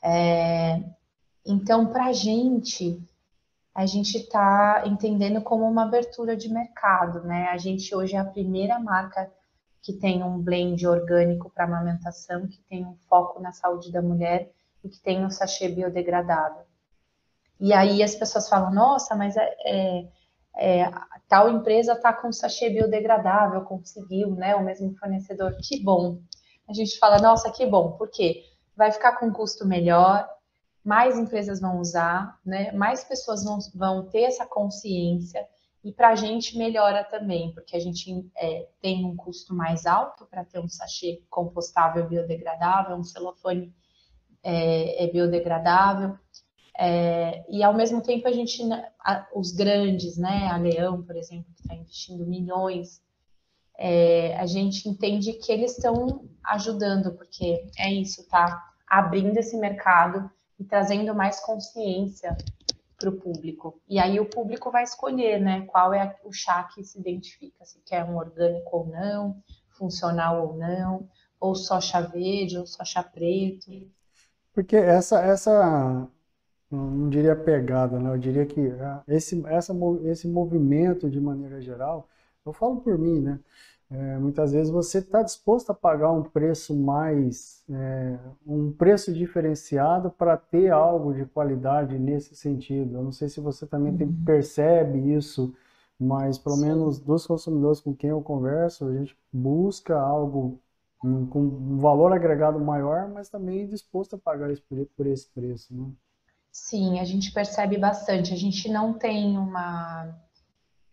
É, 0.02 0.82
então, 1.46 1.86
para 1.92 2.06
a 2.06 2.12
gente, 2.12 3.00
a 3.76 3.84
gente 3.84 4.16
está 4.16 4.84
entendendo 4.86 5.42
como 5.42 5.68
uma 5.68 5.82
abertura 5.82 6.34
de 6.34 6.48
mercado, 6.48 7.22
né? 7.24 7.48
A 7.48 7.58
gente 7.58 7.94
hoje 7.94 8.16
é 8.16 8.18
a 8.18 8.24
primeira 8.24 8.78
marca 8.78 9.30
que 9.82 9.92
tem 9.92 10.22
um 10.22 10.38
blend 10.38 10.86
orgânico 10.86 11.50
para 11.50 11.64
amamentação, 11.64 12.46
que 12.46 12.58
tem 12.70 12.86
um 12.86 12.96
foco 13.06 13.38
na 13.38 13.52
saúde 13.52 13.92
da 13.92 14.00
mulher 14.00 14.50
e 14.82 14.88
que 14.88 14.98
tem 14.98 15.22
um 15.22 15.28
sachê 15.28 15.68
biodegradável. 15.68 16.64
E 17.60 17.74
aí 17.74 18.02
as 18.02 18.14
pessoas 18.14 18.48
falam, 18.48 18.72
nossa, 18.72 19.14
mas 19.14 19.36
é, 19.36 19.54
é, 19.66 20.08
é 20.56 20.90
tal 21.28 21.50
empresa 21.50 21.92
está 21.92 22.14
com 22.14 22.32
sachê 22.32 22.70
biodegradável, 22.70 23.60
conseguiu, 23.60 24.30
né? 24.30 24.56
O 24.56 24.64
mesmo 24.64 24.96
fornecedor, 24.96 25.54
que 25.62 25.82
bom. 25.82 26.22
A 26.66 26.72
gente 26.72 26.98
fala, 26.98 27.18
nossa, 27.18 27.52
que 27.52 27.66
bom, 27.66 27.92
por 27.92 28.08
quê? 28.08 28.42
Vai 28.74 28.90
ficar 28.90 29.18
com 29.18 29.26
um 29.26 29.32
custo 29.34 29.66
melhor, 29.66 30.26
mais 30.86 31.18
empresas 31.18 31.60
vão 31.60 31.80
usar, 31.80 32.38
né? 32.46 32.70
Mais 32.70 33.02
pessoas 33.02 33.42
vão, 33.42 33.58
vão 33.74 34.06
ter 34.08 34.22
essa 34.22 34.46
consciência 34.46 35.44
e 35.82 35.92
para 35.92 36.10
a 36.10 36.14
gente 36.14 36.56
melhora 36.56 37.02
também, 37.02 37.52
porque 37.52 37.76
a 37.76 37.80
gente 37.80 38.24
é, 38.36 38.68
tem 38.80 39.04
um 39.04 39.16
custo 39.16 39.52
mais 39.52 39.84
alto 39.84 40.24
para 40.26 40.44
ter 40.44 40.60
um 40.60 40.68
sachê 40.68 41.20
compostável 41.28 42.08
biodegradável, 42.08 42.96
um 42.96 43.02
celofane 43.02 43.74
é, 44.44 45.04
é 45.04 45.10
biodegradável. 45.10 46.16
É, 46.78 47.44
e 47.48 47.64
ao 47.64 47.74
mesmo 47.74 48.00
tempo 48.00 48.28
a 48.28 48.32
gente, 48.32 48.62
a, 49.00 49.26
os 49.34 49.50
grandes, 49.50 50.16
né, 50.16 50.48
a 50.52 50.56
Leão, 50.56 51.02
por 51.02 51.16
exemplo, 51.16 51.52
que 51.52 51.62
está 51.62 51.74
investindo 51.74 52.24
milhões, 52.26 53.02
é, 53.76 54.36
a 54.36 54.46
gente 54.46 54.88
entende 54.88 55.32
que 55.32 55.50
eles 55.50 55.72
estão 55.72 56.28
ajudando, 56.44 57.12
porque 57.16 57.64
é 57.76 57.92
isso, 57.92 58.24
tá? 58.28 58.70
Abrindo 58.88 59.36
esse 59.36 59.56
mercado 59.56 60.30
e 60.58 60.64
trazendo 60.64 61.14
mais 61.14 61.40
consciência 61.40 62.36
para 62.98 63.10
o 63.10 63.16
público. 63.16 63.80
E 63.88 63.98
aí 63.98 64.18
o 64.18 64.28
público 64.28 64.70
vai 64.70 64.82
escolher, 64.82 65.40
né, 65.40 65.66
qual 65.66 65.92
é 65.92 66.16
o 66.24 66.32
chá 66.32 66.64
que 66.64 66.82
se 66.82 66.98
identifica, 66.98 67.64
se 67.64 67.78
quer 67.84 68.04
um 68.04 68.16
orgânico 68.16 68.76
ou 68.76 68.86
não, 68.86 69.42
funcional 69.70 70.48
ou 70.48 70.56
não, 70.56 71.08
ou 71.38 71.54
só 71.54 71.80
chá 71.80 72.00
verde, 72.00 72.58
ou 72.58 72.66
só 72.66 72.84
chá 72.84 73.02
preto. 73.02 73.70
Porque 74.52 74.76
essa, 74.76 75.20
essa 75.20 76.08
não 76.70 77.08
diria 77.08 77.36
pegada, 77.36 77.98
né? 77.98 78.10
Eu 78.10 78.18
diria 78.18 78.46
que 78.46 78.70
ah, 78.80 79.02
esse, 79.06 79.44
essa, 79.46 79.74
esse 80.04 80.26
movimento, 80.26 81.10
de 81.10 81.20
maneira 81.20 81.60
geral, 81.60 82.08
eu 82.44 82.52
falo 82.52 82.80
por 82.80 82.98
mim, 82.98 83.20
né? 83.20 83.38
É, 83.88 84.18
muitas 84.18 84.52
vezes 84.52 84.70
você 84.72 84.98
está 84.98 85.22
disposto 85.22 85.70
a 85.70 85.74
pagar 85.74 86.10
um 86.10 86.22
preço 86.22 86.74
mais, 86.74 87.62
é, 87.70 88.18
um 88.44 88.72
preço 88.72 89.12
diferenciado 89.12 90.10
para 90.10 90.36
ter 90.36 90.70
algo 90.72 91.14
de 91.14 91.24
qualidade 91.26 91.96
nesse 91.98 92.34
sentido. 92.34 92.96
Eu 92.96 93.04
não 93.04 93.12
sei 93.12 93.28
se 93.28 93.40
você 93.40 93.64
também 93.66 93.96
tem, 93.96 94.08
uhum. 94.08 94.24
percebe 94.24 95.14
isso, 95.14 95.54
mas 95.98 96.36
pelo 96.36 96.56
Sim. 96.56 96.62
menos 96.62 96.98
dos 96.98 97.26
consumidores 97.26 97.80
com 97.80 97.94
quem 97.94 98.10
eu 98.10 98.20
converso, 98.22 98.86
a 98.86 98.92
gente 98.94 99.16
busca 99.32 99.96
algo 99.98 100.60
um, 101.04 101.26
com 101.26 101.40
um 101.40 101.78
valor 101.78 102.12
agregado 102.12 102.58
maior, 102.60 103.08
mas 103.08 103.28
também 103.28 103.68
disposto 103.68 104.16
a 104.16 104.18
pagar 104.18 104.50
esse, 104.50 104.62
por 104.96 105.06
esse 105.06 105.28
preço, 105.30 105.72
né? 105.74 105.92
Sim, 106.50 106.98
a 107.00 107.04
gente 107.04 107.30
percebe 107.32 107.78
bastante. 107.78 108.32
A 108.32 108.36
gente 108.36 108.68
não 108.68 108.92
tem 108.94 109.36
uma 109.36 110.25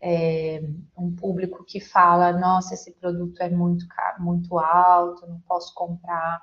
é, 0.05 0.61
um 0.97 1.15
público 1.15 1.63
que 1.63 1.79
fala, 1.79 2.33
nossa, 2.33 2.73
esse 2.73 2.91
produto 2.91 3.39
é 3.41 3.49
muito 3.49 3.85
muito 4.19 4.59
alto, 4.59 5.25
não 5.25 5.39
posso 5.39 5.73
comprar. 5.73 6.41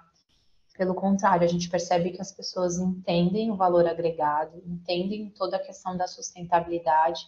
Pelo 0.78 0.94
contrário, 0.94 1.44
a 1.44 1.48
gente 1.48 1.68
percebe 1.68 2.10
que 2.10 2.22
as 2.22 2.32
pessoas 2.32 2.78
entendem 2.78 3.50
o 3.50 3.56
valor 3.56 3.86
agregado, 3.86 4.62
entendem 4.64 5.28
toda 5.28 5.58
a 5.58 5.60
questão 5.62 5.94
da 5.94 6.06
sustentabilidade, 6.06 7.20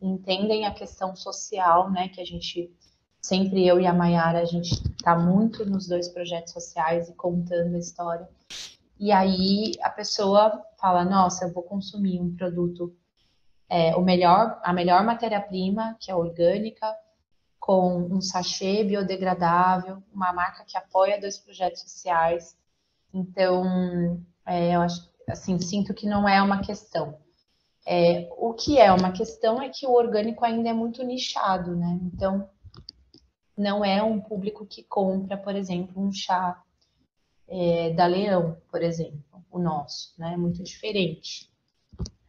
entendem 0.00 0.64
a 0.64 0.72
questão 0.72 1.14
social, 1.14 1.90
né? 1.90 2.08
Que 2.08 2.22
a 2.22 2.24
gente 2.24 2.74
sempre 3.20 3.66
eu 3.66 3.78
e 3.78 3.86
a 3.86 3.92
Mayara 3.92 4.40
a 4.40 4.44
gente 4.46 4.72
está 4.72 5.18
muito 5.18 5.66
nos 5.66 5.86
dois 5.86 6.08
projetos 6.08 6.54
sociais 6.54 7.10
e 7.10 7.14
contando 7.14 7.74
a 7.74 7.78
história. 7.78 8.26
E 8.98 9.12
aí 9.12 9.72
a 9.82 9.90
pessoa 9.90 10.62
fala, 10.80 11.04
nossa, 11.04 11.44
eu 11.44 11.52
vou 11.52 11.62
consumir 11.62 12.20
um 12.22 12.34
produto, 12.34 12.96
é, 13.68 13.94
o 13.96 14.02
melhor, 14.02 14.60
a 14.62 14.72
melhor 14.72 15.04
matéria-prima, 15.04 15.96
que 16.00 16.10
é 16.10 16.14
orgânica, 16.14 16.94
com 17.58 17.96
um 17.96 18.20
sachê 18.20 18.84
biodegradável, 18.84 20.02
uma 20.12 20.32
marca 20.34 20.64
que 20.66 20.76
apoia 20.76 21.20
dois 21.20 21.38
projetos 21.38 21.80
sociais. 21.80 22.56
Então, 23.12 24.20
é, 24.44 24.74
eu 24.74 24.82
acho, 24.82 25.10
assim, 25.28 25.58
sinto 25.58 25.94
que 25.94 26.06
não 26.06 26.28
é 26.28 26.42
uma 26.42 26.60
questão. 26.60 27.18
É, 27.86 28.28
o 28.36 28.52
que 28.52 28.78
é 28.78 28.92
uma 28.92 29.12
questão 29.12 29.62
é 29.62 29.70
que 29.70 29.86
o 29.86 29.92
orgânico 29.92 30.44
ainda 30.44 30.68
é 30.68 30.72
muito 30.74 31.02
nichado, 31.02 31.74
né? 31.74 31.98
Então, 32.02 32.48
não 33.56 33.84
é 33.84 34.02
um 34.02 34.20
público 34.20 34.66
que 34.66 34.82
compra, 34.82 35.36
por 35.36 35.54
exemplo, 35.54 36.02
um 36.02 36.12
chá 36.12 36.62
é, 37.48 37.90
da 37.94 38.06
Leão, 38.06 38.58
por 38.70 38.82
exemplo, 38.82 39.24
o 39.50 39.58
nosso, 39.58 40.12
né? 40.18 40.36
Muito 40.36 40.62
diferente. 40.62 41.50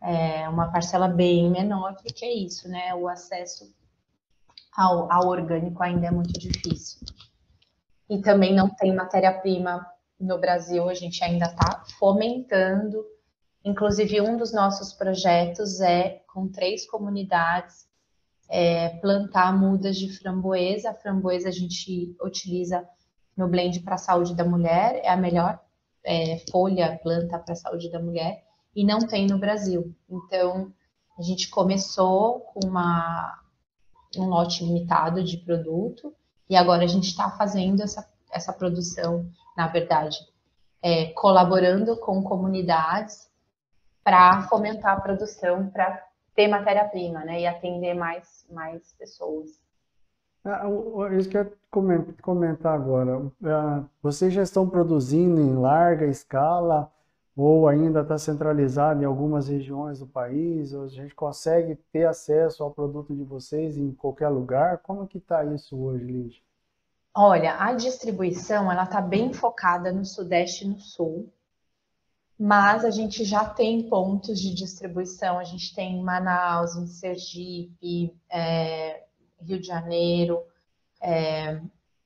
É 0.05 0.47
uma 0.47 0.71
parcela 0.71 1.07
bem 1.07 1.49
menor, 1.49 1.95
porque 1.95 2.25
é 2.25 2.33
isso, 2.33 2.69
né? 2.69 2.93
O 2.93 3.07
acesso 3.07 3.73
ao, 4.75 5.11
ao 5.11 5.27
orgânico 5.27 5.81
ainda 5.81 6.07
é 6.07 6.11
muito 6.11 6.39
difícil. 6.39 6.99
E 8.09 8.21
também 8.21 8.53
não 8.53 8.69
tem 8.69 8.93
matéria-prima 8.93 9.85
no 10.19 10.37
Brasil, 10.37 10.87
a 10.87 10.93
gente 10.93 11.23
ainda 11.23 11.45
está 11.45 11.83
fomentando. 11.97 13.03
Inclusive, 13.63 14.21
um 14.21 14.37
dos 14.37 14.53
nossos 14.53 14.93
projetos 14.93 15.81
é 15.81 16.21
com 16.31 16.47
três 16.47 16.87
comunidades 16.87 17.87
é, 18.47 18.89
plantar 18.99 19.57
mudas 19.57 19.97
de 19.97 20.15
framboesa. 20.19 20.91
A 20.91 20.93
framboesa 20.93 21.49
a 21.49 21.51
gente 21.51 22.15
utiliza 22.21 22.87
no 23.35 23.47
blend 23.47 23.79
para 23.81 23.95
a 23.95 23.99
saúde 23.99 24.35
da 24.35 24.45
mulher, 24.45 25.01
é 25.03 25.09
a 25.09 25.17
melhor 25.17 25.59
é, 26.03 26.39
folha, 26.51 26.99
planta 27.01 27.39
para 27.39 27.53
a 27.53 27.57
saúde 27.57 27.91
da 27.91 27.99
mulher, 27.99 28.44
e 28.75 28.85
não 28.85 28.99
tem 28.99 29.27
no 29.27 29.37
Brasil. 29.37 29.95
Então, 30.09 30.71
a 31.17 31.21
gente 31.21 31.49
começou 31.49 32.41
com 32.41 32.67
uma, 32.67 33.39
um 34.17 34.25
lote 34.25 34.63
limitado 34.63 35.23
de 35.23 35.37
produto, 35.37 36.13
e 36.49 36.55
agora 36.55 36.83
a 36.83 36.87
gente 36.87 37.07
está 37.07 37.31
fazendo 37.31 37.81
essa, 37.81 38.07
essa 38.31 38.53
produção, 38.53 39.27
na 39.55 39.67
verdade, 39.67 40.17
é, 40.81 41.05
colaborando 41.13 41.97
com 41.97 42.21
comunidades 42.21 43.29
para 44.03 44.43
fomentar 44.43 44.97
a 44.97 45.01
produção, 45.01 45.69
para 45.69 46.03
ter 46.35 46.47
matéria-prima, 46.47 47.23
né, 47.23 47.41
e 47.41 47.47
atender 47.47 47.95
mais, 47.95 48.45
mais 48.51 48.93
pessoas. 48.99 49.49
Ah, 50.43 50.67
isso 51.17 51.27
que 51.27 51.37
eu 51.37 51.51
comentar 52.21 52.75
agora. 52.75 53.19
Ah, 53.43 53.83
vocês 54.03 54.31
já 54.31 54.43
estão 54.43 54.69
produzindo 54.69 55.41
em 55.41 55.55
larga 55.55 56.05
escala 56.05 56.91
ou 57.35 57.67
ainda 57.67 58.01
está 58.01 58.17
centralizado 58.17 59.01
em 59.01 59.05
algumas 59.05 59.47
regiões 59.49 59.99
do 59.99 60.07
país? 60.07 60.73
A 60.73 60.87
gente 60.87 61.13
consegue 61.13 61.75
ter 61.91 62.05
acesso 62.05 62.63
ao 62.63 62.71
produto 62.71 63.13
de 63.13 63.23
vocês 63.23 63.77
em 63.77 63.91
qualquer 63.91 64.29
lugar? 64.29 64.77
Como 64.79 65.07
que 65.07 65.17
está 65.17 65.43
isso 65.43 65.77
hoje, 65.77 66.05
Lídia? 66.05 66.41
Olha, 67.13 67.57
a 67.59 67.73
distribuição 67.73 68.71
ela 68.71 68.83
está 68.83 69.01
bem 69.01 69.33
focada 69.33 69.91
no 69.91 70.03
Sudeste 70.03 70.65
e 70.65 70.67
no 70.67 70.79
Sul, 70.79 71.31
mas 72.37 72.83
a 72.83 72.89
gente 72.89 73.23
já 73.23 73.45
tem 73.45 73.87
pontos 73.89 74.39
de 74.39 74.53
distribuição. 74.53 75.39
A 75.39 75.43
gente 75.43 75.73
tem 75.73 75.97
em 75.97 76.03
Manaus, 76.03 76.75
em 76.75 76.87
Sergipe, 76.87 78.13
é, 78.29 79.03
Rio 79.41 79.59
de 79.59 79.67
Janeiro, 79.67 80.43
é, 81.01 81.61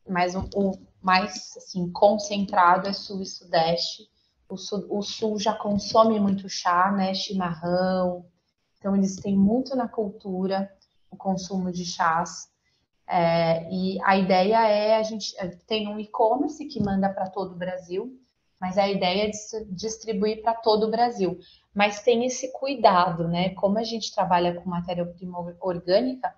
mas 0.08 0.36
o, 0.36 0.48
o, 0.56 0.72
mais 1.02 1.56
assim, 1.58 1.92
concentrado 1.92 2.88
é 2.88 2.94
sul 2.94 3.22
e 3.22 3.26
sudeste. 3.26 4.08
O 4.50 4.58
sul, 4.58 4.86
o 4.90 5.02
sul 5.02 5.40
já 5.40 5.54
consome 5.54 6.20
muito 6.20 6.50
chá, 6.50 6.92
né, 6.92 7.14
chimarrão, 7.14 8.26
então 8.80 8.96
eles 8.96 9.18
têm 9.18 9.38
muito 9.38 9.76
na 9.76 9.88
cultura 9.88 10.72
o 11.12 11.16
consumo 11.16 11.72
de 11.72 11.86
chás. 11.86 12.50
É, 13.08 13.68
e 13.72 14.00
a 14.04 14.18
ideia 14.18 14.68
é 14.68 14.96
a 14.96 15.04
gente 15.04 15.36
é, 15.38 15.48
tem 15.68 15.88
um 15.88 16.00
e-commerce 16.00 16.66
que 16.66 16.82
manda 16.82 17.10
para 17.10 17.30
todo 17.30 17.54
o 17.54 17.58
Brasil, 17.58 18.18
mas 18.60 18.78
a 18.78 18.88
ideia 18.88 19.28
é 19.28 19.32
distribuir 19.70 20.42
para 20.42 20.54
todo 20.54 20.88
o 20.88 20.92
Brasil. 20.92 21.40
Mas 21.74 22.02
tem 22.02 22.26
esse 22.26 22.52
cuidado, 22.52 23.28
né? 23.28 23.50
Como 23.56 23.78
a 23.78 23.84
gente 23.84 24.14
trabalha 24.14 24.54
com 24.54 24.70
matéria-prima 24.70 25.56
orgânica, 25.62 26.34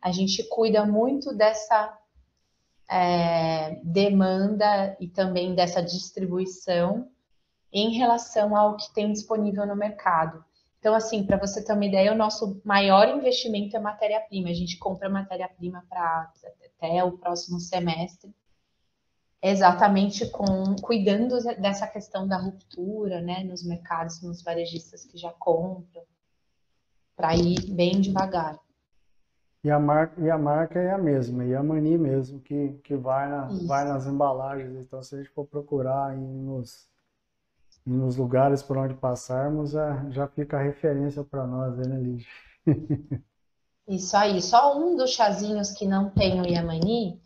a 0.00 0.10
gente 0.10 0.42
cuida 0.48 0.84
muito 0.84 1.34
dessa 1.34 1.96
é, 2.90 3.80
demanda 3.84 4.96
e 5.00 5.08
também 5.08 5.54
dessa 5.54 5.82
distribuição 5.82 7.08
em 7.78 7.90
relação 7.90 8.56
ao 8.56 8.74
que 8.74 8.90
tem 8.94 9.12
disponível 9.12 9.66
no 9.66 9.76
mercado. 9.76 10.42
Então, 10.78 10.94
assim, 10.94 11.26
para 11.26 11.36
você 11.36 11.62
ter 11.62 11.74
uma 11.74 11.84
ideia, 11.84 12.10
o 12.10 12.16
nosso 12.16 12.58
maior 12.64 13.06
investimento 13.08 13.76
é 13.76 13.80
matéria-prima. 13.80 14.48
A 14.48 14.54
gente 14.54 14.78
compra 14.78 15.10
matéria-prima 15.10 15.84
para 15.86 16.32
até 16.78 17.04
o 17.04 17.18
próximo 17.18 17.60
semestre, 17.60 18.34
exatamente 19.42 20.26
com 20.30 20.74
cuidando 20.80 21.36
dessa 21.60 21.86
questão 21.86 22.26
da 22.26 22.38
ruptura, 22.38 23.20
né, 23.20 23.44
nos 23.44 23.62
mercados, 23.62 24.22
nos 24.22 24.42
varejistas 24.42 25.04
que 25.04 25.18
já 25.18 25.32
compram, 25.32 26.02
para 27.14 27.36
ir 27.36 27.70
bem 27.70 28.00
devagar. 28.00 28.58
E 29.62 29.70
a 29.70 29.78
marca, 29.78 30.18
e 30.18 30.30
a 30.30 30.38
marca 30.38 30.78
é 30.78 30.92
a 30.92 30.98
mesma, 30.98 31.44
e 31.44 31.54
a 31.54 31.62
Mani 31.62 31.98
mesmo, 31.98 32.40
que, 32.40 32.78
que 32.84 32.96
vai, 32.96 33.28
na, 33.28 33.48
vai 33.66 33.84
nas 33.84 34.06
embalagens. 34.06 34.76
Então, 34.76 35.02
se 35.02 35.14
a 35.14 35.18
gente 35.18 35.30
for 35.30 35.44
procurar 35.44 36.16
nos, 36.16 36.88
e 36.88 36.95
nos 37.86 38.16
lugares 38.16 38.62
por 38.62 38.76
onde 38.76 38.94
passarmos, 38.94 39.70
já, 39.70 40.26
fica 40.34 40.58
a 40.58 40.62
referência 40.62 41.22
para 41.22 41.46
nós, 41.46 41.76
né, 41.76 41.96
Lígia? 41.96 42.26
Isso 43.86 44.16
aí, 44.16 44.42
só 44.42 44.76
um 44.76 44.96
dos 44.96 45.10
chazinhos 45.10 45.70
que 45.70 45.86
não 45.86 46.10
tem 46.10 46.40
o 46.40 46.44
Yamani, 46.44 47.20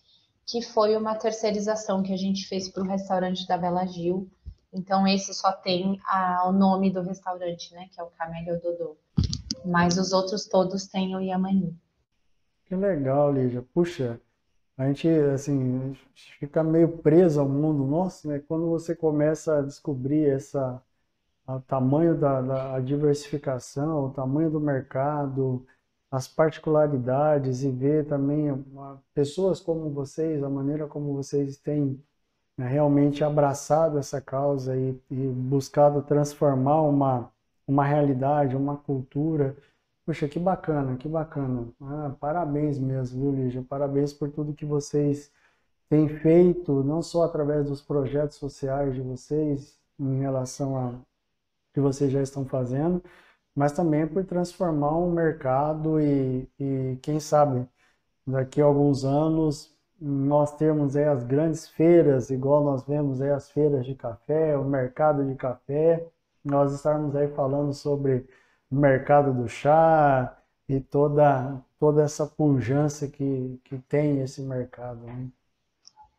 que 0.46 0.60
foi 0.60 0.94
uma 0.94 1.14
terceirização 1.14 2.02
que 2.02 2.12
a 2.12 2.16
gente 2.18 2.46
fez 2.46 2.68
para 2.68 2.82
o 2.82 2.86
restaurante 2.86 3.48
da 3.48 3.56
Bela 3.56 3.86
Gil. 3.86 4.30
Então, 4.70 5.06
esse 5.06 5.32
só 5.32 5.52
tem 5.52 5.98
a, 6.04 6.46
o 6.46 6.52
nome 6.52 6.92
do 6.92 7.00
restaurante, 7.00 7.72
né? 7.72 7.88
Que 7.90 7.98
é 7.98 8.04
o 8.04 8.10
Camelho 8.10 8.60
Dodô. 8.60 8.96
Mas 9.64 9.96
os 9.96 10.12
outros 10.12 10.46
todos 10.46 10.86
têm 10.86 11.16
o 11.16 11.20
Yamani. 11.20 11.74
Que 12.66 12.76
legal, 12.76 13.32
Lígia. 13.32 13.62
Puxa, 13.72 14.20
a 14.80 14.86
gente, 14.86 15.06
assim, 15.34 15.94
fica 16.38 16.64
meio 16.64 16.88
preso 16.88 17.38
ao 17.38 17.46
mundo 17.48 17.84
nosso, 17.84 18.26
né? 18.26 18.38
Quando 18.48 18.66
você 18.70 18.96
começa 18.96 19.58
a 19.58 19.62
descobrir 19.62 20.30
essa, 20.30 20.82
o 21.46 21.60
tamanho 21.60 22.16
da, 22.16 22.40
da 22.40 22.80
diversificação, 22.80 24.06
o 24.06 24.10
tamanho 24.10 24.50
do 24.50 24.58
mercado, 24.58 25.66
as 26.10 26.26
particularidades 26.26 27.62
e 27.62 27.70
ver 27.70 28.06
também 28.06 28.50
uma, 28.50 29.02
pessoas 29.12 29.60
como 29.60 29.90
vocês, 29.90 30.42
a 30.42 30.48
maneira 30.48 30.86
como 30.86 31.12
vocês 31.12 31.58
têm 31.58 32.02
né, 32.56 32.66
realmente 32.66 33.22
abraçado 33.22 33.98
essa 33.98 34.18
causa 34.18 34.74
e, 34.76 34.98
e, 35.10 35.26
buscado 35.28 36.00
transformar 36.00 36.80
uma, 36.82 37.30
uma 37.68 37.84
realidade, 37.84 38.56
uma 38.56 38.78
cultura. 38.78 39.54
Puxa, 40.10 40.26
que 40.26 40.40
bacana, 40.40 40.96
que 40.96 41.08
bacana. 41.08 41.68
Ah, 41.80 42.12
parabéns 42.18 42.80
mesmo, 42.80 43.20
viu, 43.20 43.30
Lígia? 43.44 43.62
Parabéns 43.62 44.12
por 44.12 44.28
tudo 44.28 44.52
que 44.52 44.64
vocês 44.64 45.30
têm 45.88 46.08
feito, 46.08 46.82
não 46.82 47.00
só 47.00 47.22
através 47.22 47.66
dos 47.68 47.80
projetos 47.80 48.36
sociais 48.36 48.92
de 48.96 49.00
vocês, 49.02 49.78
em 50.00 50.18
relação 50.18 50.76
a 50.76 50.94
que 51.72 51.80
vocês 51.80 52.10
já 52.10 52.20
estão 52.20 52.44
fazendo, 52.44 53.00
mas 53.54 53.70
também 53.70 54.04
por 54.04 54.24
transformar 54.24 54.98
um 54.98 55.12
mercado 55.12 56.00
e, 56.00 56.48
e 56.58 56.98
quem 57.02 57.20
sabe 57.20 57.68
daqui 58.26 58.60
a 58.60 58.64
alguns 58.64 59.04
anos 59.04 59.78
nós 60.00 60.56
termos 60.56 60.96
aí 60.96 61.04
as 61.04 61.22
grandes 61.24 61.68
feiras, 61.68 62.30
igual 62.30 62.64
nós 62.64 62.82
vemos 62.84 63.22
aí 63.22 63.30
as 63.30 63.48
feiras 63.48 63.86
de 63.86 63.94
café, 63.94 64.56
o 64.58 64.64
mercado 64.64 65.24
de 65.24 65.36
café, 65.36 66.04
nós 66.44 66.72
estarmos 66.74 67.14
aí 67.14 67.28
falando 67.28 67.72
sobre 67.72 68.26
mercado 68.70 69.32
do 69.32 69.48
chá 69.48 70.36
e 70.68 70.80
toda, 70.80 71.60
toda 71.78 72.02
essa 72.02 72.26
pujança 72.26 73.08
que, 73.08 73.60
que 73.64 73.78
tem 73.78 74.20
esse 74.20 74.40
mercado. 74.42 75.04
Né? 75.06 75.28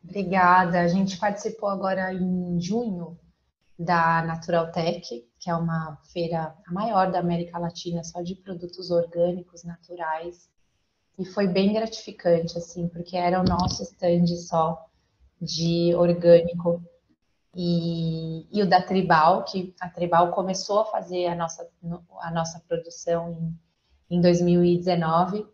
Obrigada. 0.04 0.80
A 0.80 0.88
gente 0.88 1.16
participou 1.18 1.68
agora 1.68 2.12
em 2.12 2.60
junho 2.60 3.18
da 3.78 4.22
Natural 4.22 4.70
Tech, 4.70 5.26
que 5.38 5.50
é 5.50 5.54
uma 5.54 5.98
feira 6.12 6.54
maior 6.68 7.10
da 7.10 7.20
América 7.20 7.58
Latina 7.58 8.04
só 8.04 8.20
de 8.22 8.34
produtos 8.34 8.90
orgânicos 8.90 9.64
naturais. 9.64 10.48
E 11.18 11.24
foi 11.24 11.46
bem 11.46 11.72
gratificante, 11.72 12.56
assim, 12.56 12.88
porque 12.88 13.16
era 13.16 13.40
o 13.40 13.44
nosso 13.44 13.82
stand 13.82 14.26
só 14.26 14.86
de 15.40 15.94
orgânico. 15.94 16.82
E, 17.54 18.46
e 18.50 18.62
o 18.62 18.68
da 18.68 18.82
Tribal, 18.82 19.44
que 19.44 19.74
a 19.80 19.88
Tribal 19.88 20.32
começou 20.32 20.80
a 20.80 20.84
fazer 20.86 21.26
a 21.26 21.34
nossa, 21.34 21.68
a 22.20 22.30
nossa 22.30 22.60
produção 22.66 23.30
em, 23.30 24.16
em 24.16 24.20
2019. 24.20 25.46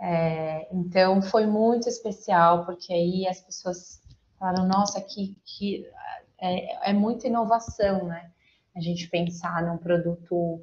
É, 0.00 0.68
então 0.70 1.22
foi 1.22 1.46
muito 1.46 1.88
especial, 1.88 2.66
porque 2.66 2.92
aí 2.92 3.26
as 3.26 3.40
pessoas 3.40 4.02
falaram, 4.38 4.66
nossa, 4.66 5.00
que, 5.00 5.36
que 5.44 5.86
é, 6.38 6.90
é 6.90 6.92
muita 6.92 7.26
inovação, 7.26 8.04
né? 8.06 8.30
A 8.76 8.80
gente 8.80 9.08
pensar 9.08 9.62
num 9.62 9.78
produto 9.78 10.62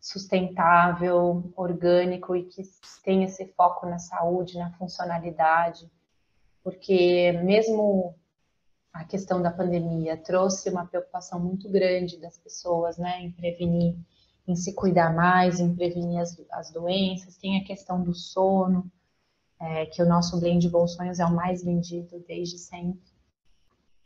sustentável, 0.00 1.52
orgânico 1.56 2.34
e 2.34 2.44
que 2.44 2.62
tem 3.04 3.22
esse 3.22 3.46
foco 3.56 3.86
na 3.86 3.98
saúde, 3.98 4.58
na 4.58 4.72
funcionalidade, 4.72 5.88
porque 6.62 7.32
mesmo 7.44 8.14
a 8.92 9.04
questão 9.04 9.40
da 9.40 9.50
pandemia 9.50 10.16
trouxe 10.16 10.68
uma 10.68 10.86
preocupação 10.86 11.40
muito 11.40 11.68
grande 11.68 12.18
das 12.18 12.36
pessoas, 12.36 12.98
né, 12.98 13.22
em 13.22 13.32
prevenir, 13.32 13.96
em 14.46 14.54
se 14.54 14.74
cuidar 14.74 15.14
mais, 15.14 15.60
em 15.60 15.74
prevenir 15.74 16.20
as, 16.20 16.38
as 16.50 16.70
doenças. 16.70 17.36
Tem 17.36 17.58
a 17.58 17.64
questão 17.64 18.02
do 18.02 18.14
sono, 18.14 18.90
é, 19.58 19.86
que 19.86 20.02
o 20.02 20.06
nosso 20.06 20.38
blend 20.38 20.68
Bons 20.68 20.94
Sonhos 20.94 21.20
é 21.20 21.24
o 21.24 21.34
mais 21.34 21.64
vendido 21.64 22.22
desde 22.26 22.58
sempre. 22.58 23.00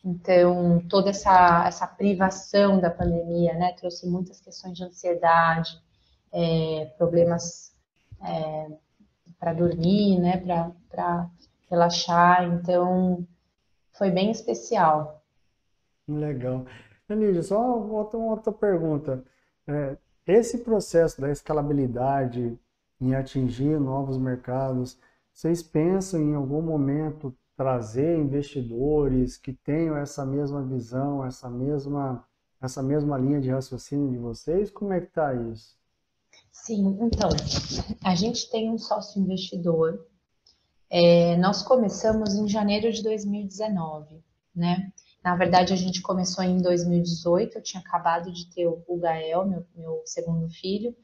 Então, 0.04 0.80
toda 0.88 1.10
essa, 1.10 1.66
essa 1.66 1.86
privação 1.86 2.78
da 2.78 2.90
pandemia, 2.90 3.54
né, 3.54 3.72
trouxe 3.72 4.08
muitas 4.08 4.40
questões 4.40 4.76
de 4.76 4.84
ansiedade, 4.84 5.82
é, 6.32 6.92
problemas 6.96 7.74
é, 8.22 8.68
para 9.40 9.52
dormir, 9.52 10.20
né, 10.20 10.36
para 10.88 11.28
relaxar. 11.68 12.44
Então, 12.44 13.26
foi 13.98 14.10
bem 14.10 14.30
especial. 14.30 15.24
Legal. 16.08 16.64
Anília, 17.08 17.42
só 17.42 17.78
outra, 17.78 18.18
outra 18.18 18.52
pergunta. 18.52 19.24
É, 19.66 19.96
esse 20.26 20.58
processo 20.58 21.20
da 21.20 21.30
escalabilidade 21.30 22.58
em 23.00 23.14
atingir 23.14 23.78
novos 23.78 24.18
mercados, 24.18 24.98
vocês 25.32 25.62
pensam 25.62 26.20
em 26.20 26.34
algum 26.34 26.62
momento 26.62 27.36
trazer 27.56 28.18
investidores 28.18 29.36
que 29.36 29.52
tenham 29.52 29.96
essa 29.96 30.24
mesma 30.24 30.62
visão, 30.62 31.24
essa 31.24 31.48
mesma, 31.48 32.24
essa 32.60 32.82
mesma 32.82 33.16
linha 33.18 33.40
de 33.40 33.50
raciocínio 33.50 34.10
de 34.10 34.18
vocês? 34.18 34.70
Como 34.70 34.92
é 34.92 35.00
que 35.00 35.06
está 35.06 35.34
isso? 35.34 35.76
Sim, 36.52 36.98
então, 37.00 37.30
a 38.04 38.14
gente 38.14 38.50
tem 38.50 38.70
um 38.70 38.78
sócio 38.78 39.20
investidor. 39.20 40.06
É, 40.90 41.36
nós 41.36 41.62
começamos 41.62 42.34
em 42.34 42.48
janeiro 42.48 42.92
de 42.92 43.02
2019, 43.02 44.22
né? 44.54 44.92
Na 45.22 45.34
verdade, 45.34 45.72
a 45.72 45.76
gente 45.76 46.00
começou 46.00 46.44
em 46.44 46.62
2018, 46.62 47.58
eu 47.58 47.62
tinha 47.62 47.80
acabado 47.80 48.32
de 48.32 48.46
ter 48.46 48.66
o 48.68 48.96
Gael, 48.98 49.44
meu, 49.44 49.66
meu 49.74 50.02
segundo 50.04 50.48
filho, 50.48 50.94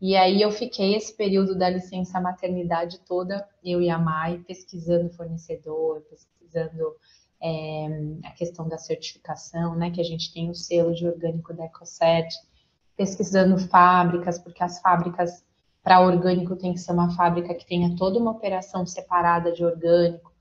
e 0.00 0.16
aí 0.16 0.42
eu 0.42 0.50
fiquei 0.52 0.94
esse 0.94 1.12
período 1.16 1.56
da 1.56 1.68
licença 1.68 2.20
maternidade 2.20 3.00
toda, 3.00 3.48
eu 3.64 3.80
e 3.80 3.90
a 3.90 3.98
Mai, 3.98 4.38
pesquisando 4.46 5.10
fornecedor, 5.10 6.02
pesquisando 6.02 6.94
é, 7.42 7.86
a 8.24 8.30
questão 8.32 8.68
da 8.68 8.78
certificação, 8.78 9.74
né? 9.74 9.90
Que 9.90 10.00
a 10.00 10.04
gente 10.04 10.32
tem 10.32 10.50
o 10.50 10.54
selo 10.54 10.94
de 10.94 11.06
orgânico 11.06 11.52
da 11.52 11.64
Ecoset, 11.64 12.28
pesquisando 12.96 13.58
fábricas, 13.58 14.38
porque 14.38 14.62
as 14.62 14.78
fábricas 14.80 15.44
para 15.84 16.00
orgânico 16.00 16.56
tem 16.56 16.72
que 16.72 16.80
ser 16.80 16.92
uma 16.92 17.14
fábrica 17.14 17.54
que 17.54 17.66
tenha 17.66 17.94
toda 17.94 18.18
uma 18.18 18.30
operação 18.30 18.86
separada 18.86 19.52
de 19.52 19.62
orgânico. 19.62 20.32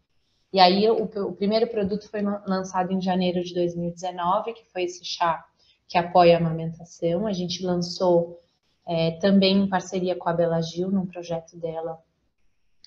E 0.54 0.60
aí 0.60 0.90
o, 0.90 1.04
o 1.04 1.34
primeiro 1.34 1.68
produto 1.68 2.10
foi 2.10 2.22
lançado 2.22 2.94
em 2.94 3.02
janeiro 3.02 3.44
de 3.44 3.54
2019, 3.54 4.54
que 4.54 4.66
foi 4.72 4.84
esse 4.84 5.04
chá 5.04 5.44
que 5.86 5.98
apoia 5.98 6.38
a 6.38 6.40
amamentação. 6.40 7.28
A 7.28 7.34
gente 7.34 7.62
lançou 7.66 8.40
é, 8.88 9.12
também 9.20 9.58
em 9.58 9.68
parceria 9.68 10.16
com 10.16 10.30
a 10.30 10.34
Bela 10.34 10.62
Gil, 10.62 10.90
num 10.90 11.06
projeto 11.06 11.58
dela 11.58 12.00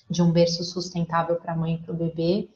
de 0.09 0.23
um 0.23 0.31
berço 0.31 0.63
sustentável 0.63 1.35
para 1.35 1.53
a 1.53 1.55
mãe 1.55 1.75
e 1.75 1.77
para 1.77 1.93
o 1.93 1.97
bebê. 1.97 2.49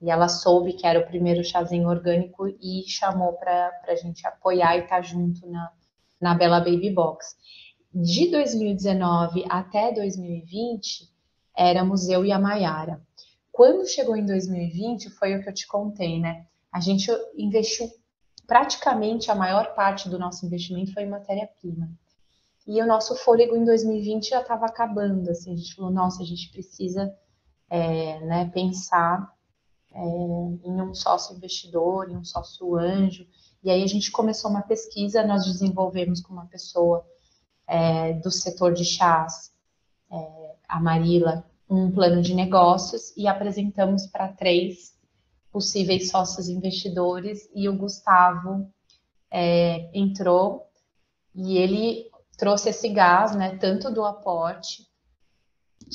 E 0.00 0.08
ela 0.08 0.28
soube 0.28 0.74
que 0.74 0.86
era 0.86 1.00
o 1.00 1.06
primeiro 1.06 1.42
chazinho 1.42 1.88
orgânico 1.88 2.46
e 2.46 2.84
chamou 2.86 3.32
para 3.32 3.72
a 3.88 3.96
gente 3.96 4.24
apoiar 4.24 4.76
e 4.76 4.82
estar 4.82 4.96
tá 4.96 5.02
junto 5.02 5.44
na, 5.50 5.72
na 6.20 6.34
Bela 6.34 6.60
Baby 6.60 6.90
Box. 6.90 7.34
De 7.92 8.30
2019 8.30 9.44
até 9.48 9.92
2020, 9.92 11.10
éramos 11.56 12.08
eu 12.08 12.24
e 12.24 12.30
a 12.30 12.38
Maiara. 12.38 13.02
Quando 13.50 13.88
chegou 13.88 14.16
em 14.16 14.24
2020, 14.24 15.10
foi 15.10 15.34
o 15.34 15.42
que 15.42 15.48
eu 15.48 15.54
te 15.54 15.66
contei, 15.66 16.20
né? 16.20 16.46
A 16.70 16.80
gente 16.80 17.10
investiu 17.36 17.90
praticamente 18.46 19.30
a 19.30 19.34
maior 19.34 19.74
parte 19.74 20.08
do 20.08 20.18
nosso 20.18 20.44
investimento 20.46 20.92
foi 20.92 21.02
em 21.04 21.08
matéria-prima. 21.08 21.90
E 22.66 22.80
o 22.82 22.86
nosso 22.86 23.16
fôlego 23.16 23.56
em 23.56 23.64
2020 23.64 24.28
já 24.28 24.42
estava 24.42 24.66
acabando, 24.66 25.30
assim, 25.30 25.54
a 25.54 25.56
gente 25.56 25.74
falou, 25.74 25.90
nossa, 25.90 26.22
a 26.22 26.26
gente 26.26 26.50
precisa 26.50 27.12
é, 27.70 28.20
né, 28.20 28.50
pensar 28.52 29.34
é, 29.92 30.00
em 30.00 30.82
um 30.82 30.94
sócio 30.94 31.34
investidor, 31.34 32.10
em 32.10 32.16
um 32.16 32.24
sócio 32.24 32.76
anjo. 32.76 33.26
E 33.64 33.70
aí 33.70 33.82
a 33.82 33.86
gente 33.86 34.10
começou 34.10 34.50
uma 34.50 34.62
pesquisa, 34.62 35.26
nós 35.26 35.46
desenvolvemos 35.46 36.20
com 36.20 36.32
uma 36.32 36.46
pessoa 36.46 37.04
é, 37.68 38.14
do 38.14 38.30
setor 38.30 38.72
de 38.72 38.84
chás, 38.84 39.52
é, 40.10 40.54
a 40.66 40.80
Marila, 40.80 41.44
um 41.68 41.92
plano 41.92 42.22
de 42.22 42.34
negócios 42.34 43.14
e 43.14 43.28
apresentamos 43.28 44.06
para 44.06 44.28
três 44.28 44.96
possíveis 45.52 46.10
sócios 46.10 46.48
investidores 46.48 47.48
e 47.54 47.68
o 47.68 47.76
Gustavo 47.76 48.72
é, 49.30 49.90
entrou 49.92 50.66
e 51.34 51.58
ele 51.58 52.10
trouxe 52.38 52.70
esse 52.70 52.88
gás, 52.88 53.34
né, 53.34 53.56
tanto 53.58 53.90
do 53.92 54.04
aporte, 54.04 54.86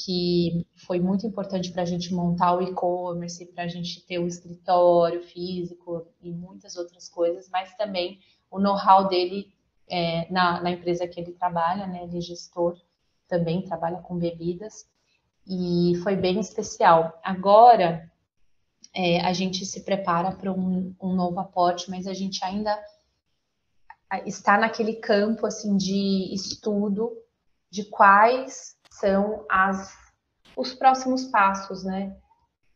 que 0.05 0.65
foi 0.76 0.99
muito 0.99 1.26
importante 1.26 1.71
para 1.71 1.84
a 1.84 1.86
gente 1.86 2.13
montar 2.13 2.55
o 2.55 2.61
e-commerce, 2.61 3.45
para 3.47 3.63
a 3.63 3.67
gente 3.67 4.05
ter 4.05 4.19
o 4.19 4.28
escritório 4.28 5.21
físico 5.21 6.07
e 6.21 6.32
muitas 6.32 6.76
outras 6.76 7.09
coisas, 7.09 7.49
mas 7.49 7.76
também 7.76 8.19
o 8.49 8.59
know-how 8.59 9.07
dele 9.07 9.53
é, 9.89 10.31
na, 10.31 10.61
na, 10.61 10.71
empresa 10.71 11.07
que 11.07 11.19
ele 11.19 11.34
trabalha, 11.34 11.88
né? 11.88 12.03
Ele 12.03 12.17
é 12.17 12.21
gestor, 12.21 12.79
também 13.27 13.63
trabalha 13.63 13.97
com 13.97 14.17
bebidas, 14.17 14.88
e 15.47 15.93
foi 16.03 16.15
bem 16.15 16.39
especial. 16.39 17.19
Agora, 17.23 18.09
é, 18.93 19.21
a 19.21 19.34
gente 19.34 19.65
se 19.65 19.81
prepara 19.81 20.31
para 20.31 20.51
um, 20.51 20.95
um 21.01 21.13
novo 21.13 21.39
aporte, 21.39 21.89
mas 21.89 22.07
a 22.07 22.13
gente 22.13 22.43
ainda 22.43 22.77
está 24.25 24.57
naquele 24.57 24.95
campo 24.95 25.45
assim 25.47 25.75
de 25.75 26.34
estudo 26.34 27.11
de 27.69 27.84
quais 27.86 28.77
são 28.91 29.43
as, 29.49 29.97
os 30.55 30.73
próximos 30.73 31.25
passos, 31.25 31.84
né? 31.84 32.15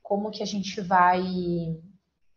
Como 0.01 0.31
que 0.31 0.41
a 0.41 0.45
gente 0.45 0.81
vai 0.81 1.21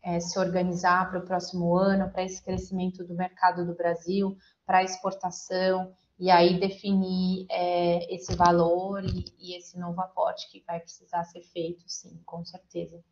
é, 0.03 0.19
se 0.21 0.39
organizar 0.39 1.11
para 1.11 1.19
o 1.19 1.25
próximo 1.25 1.77
ano, 1.77 2.11
para 2.11 2.25
esse 2.25 2.43
crescimento 2.43 3.05
do 3.05 3.15
mercado 3.15 3.65
do 3.67 3.75
Brasil, 3.75 4.37
para 4.67 4.79
a 4.79 4.85
exportação, 4.85 5.93
e 6.19 6.31
aí 6.31 6.61
definir 6.61 7.47
é, 7.51 8.15
esse 8.15 8.35
valor 8.37 9.03
e, 9.03 9.25
e, 9.39 9.57
esse 9.57 9.79
novo 9.79 10.01
aporte 10.01 10.51
que 10.51 10.63
vai 10.67 10.79
precisar 10.79 11.25
ser 11.25 11.41
feito, 11.41 11.83
sim, 11.87 12.21
com 12.27 12.45
certeza. 12.45 13.03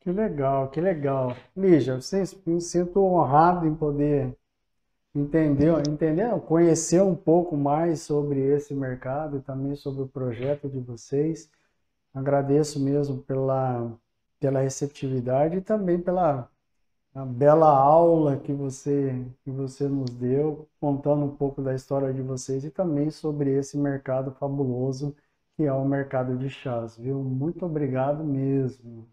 Que 0.00 0.12
legal, 0.12 0.70
que 0.70 0.80
legal. 0.80 1.36
Lígia, 1.56 1.98
me 2.46 2.60
sinto 2.60 3.02
honrado 3.02 3.66
em 3.66 3.74
poder 3.74 4.36
entender, 5.12 5.72
entender, 5.88 6.40
conhecer 6.42 7.02
um 7.02 7.16
pouco 7.16 7.56
mais 7.56 8.02
sobre 8.02 8.38
esse 8.40 8.72
mercado 8.72 9.38
e 9.38 9.40
também 9.40 9.74
sobre 9.74 10.02
o 10.02 10.08
projeto 10.08 10.68
de 10.68 10.78
vocês. 10.78 11.50
Agradeço 12.14 12.78
mesmo 12.78 13.18
pela, 13.22 13.90
pela 14.38 14.60
receptividade 14.60 15.56
e 15.58 15.60
também 15.60 16.00
pela 16.00 16.48
bela 17.28 17.68
aula 17.68 18.36
que 18.36 18.52
você, 18.52 19.24
que 19.42 19.50
você 19.50 19.88
nos 19.88 20.10
deu, 20.10 20.68
contando 20.78 21.24
um 21.24 21.34
pouco 21.34 21.62
da 21.62 21.74
história 21.74 22.12
de 22.12 22.20
vocês 22.20 22.64
e 22.64 22.70
também 22.70 23.10
sobre 23.10 23.50
esse 23.50 23.78
mercado 23.78 24.32
fabuloso 24.32 25.16
que 25.56 25.64
é 25.64 25.72
o 25.72 25.86
mercado 25.86 26.36
de 26.36 26.50
chás, 26.50 26.98
viu? 26.98 27.22
Muito 27.22 27.64
obrigado 27.64 28.22
mesmo. 28.22 29.08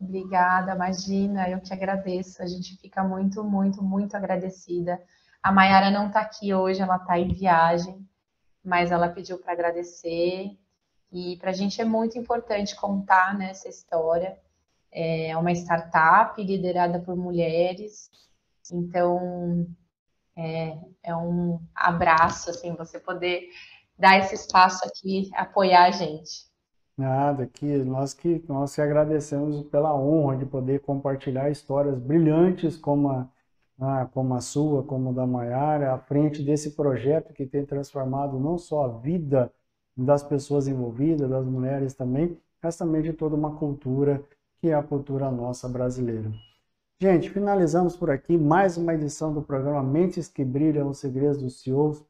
Obrigada, 0.00 0.74
imagina, 0.74 1.48
eu 1.48 1.60
que 1.60 1.72
agradeço. 1.72 2.42
A 2.42 2.46
gente 2.46 2.76
fica 2.76 3.04
muito, 3.04 3.44
muito, 3.44 3.80
muito 3.82 4.16
agradecida 4.16 5.00
a 5.46 5.52
Mayara 5.52 5.92
não 5.92 6.08
está 6.08 6.22
aqui 6.22 6.52
hoje, 6.52 6.82
ela 6.82 6.96
está 6.96 7.16
em 7.20 7.28
viagem, 7.28 8.04
mas 8.64 8.90
ela 8.90 9.08
pediu 9.08 9.38
para 9.38 9.52
agradecer. 9.52 10.58
E 11.12 11.36
para 11.36 11.50
a 11.50 11.52
gente 11.52 11.80
é 11.80 11.84
muito 11.84 12.18
importante 12.18 12.74
contar 12.74 13.32
né, 13.38 13.50
essa 13.50 13.68
história. 13.68 14.36
É 14.98 15.36
uma 15.36 15.52
startup 15.52 16.42
liderada 16.42 16.98
por 17.00 17.14
mulheres, 17.14 18.10
então 18.72 19.66
é, 20.34 20.78
é 21.02 21.14
um 21.14 21.60
abraço, 21.74 22.48
assim, 22.48 22.74
você 22.74 22.98
poder 22.98 23.48
dar 23.98 24.18
esse 24.18 24.34
espaço 24.34 24.86
aqui, 24.86 25.28
apoiar 25.34 25.84
a 25.84 25.90
gente. 25.90 26.46
Nada, 26.96 27.46
que 27.46 27.66
nós 27.66 28.14
que 28.14 28.42
nós 28.48 28.74
que 28.74 28.80
agradecemos 28.80 29.62
pela 29.68 29.94
honra 29.94 30.38
de 30.38 30.46
poder 30.46 30.80
compartilhar 30.80 31.50
histórias 31.50 31.98
brilhantes 31.98 32.76
como 32.76 33.10
a 33.10 33.28
ah, 33.78 34.06
como 34.06 34.34
a 34.34 34.40
sua, 34.40 34.82
como 34.82 35.10
a 35.10 35.12
da 35.12 35.26
Maiara, 35.26 35.92
à 35.92 35.98
frente 35.98 36.42
desse 36.42 36.70
projeto 36.72 37.34
que 37.34 37.44
tem 37.46 37.64
transformado 37.66 38.38
não 38.40 38.56
só 38.56 38.86
a 38.86 38.88
vida 38.88 39.52
das 39.96 40.22
pessoas 40.22 40.66
envolvidas, 40.66 41.28
das 41.28 41.44
mulheres 41.44 41.94
também, 41.94 42.38
mas 42.62 42.76
também 42.76 43.02
de 43.02 43.12
toda 43.12 43.36
uma 43.36 43.56
cultura 43.56 44.24
que 44.58 44.70
é 44.70 44.74
a 44.74 44.82
cultura 44.82 45.30
nossa 45.30 45.68
brasileira. 45.68 46.30
Gente, 46.98 47.30
finalizamos 47.30 47.96
por 47.96 48.10
aqui 48.10 48.38
mais 48.38 48.76
uma 48.76 48.94
edição 48.94 49.32
do 49.32 49.42
programa 49.42 49.82
Mentes 49.82 50.28
que 50.28 50.44
Brilham 50.44 50.88
os 50.88 50.98
Segredos 50.98 51.42
dos 51.42 51.60
CEOs, 51.60 52.02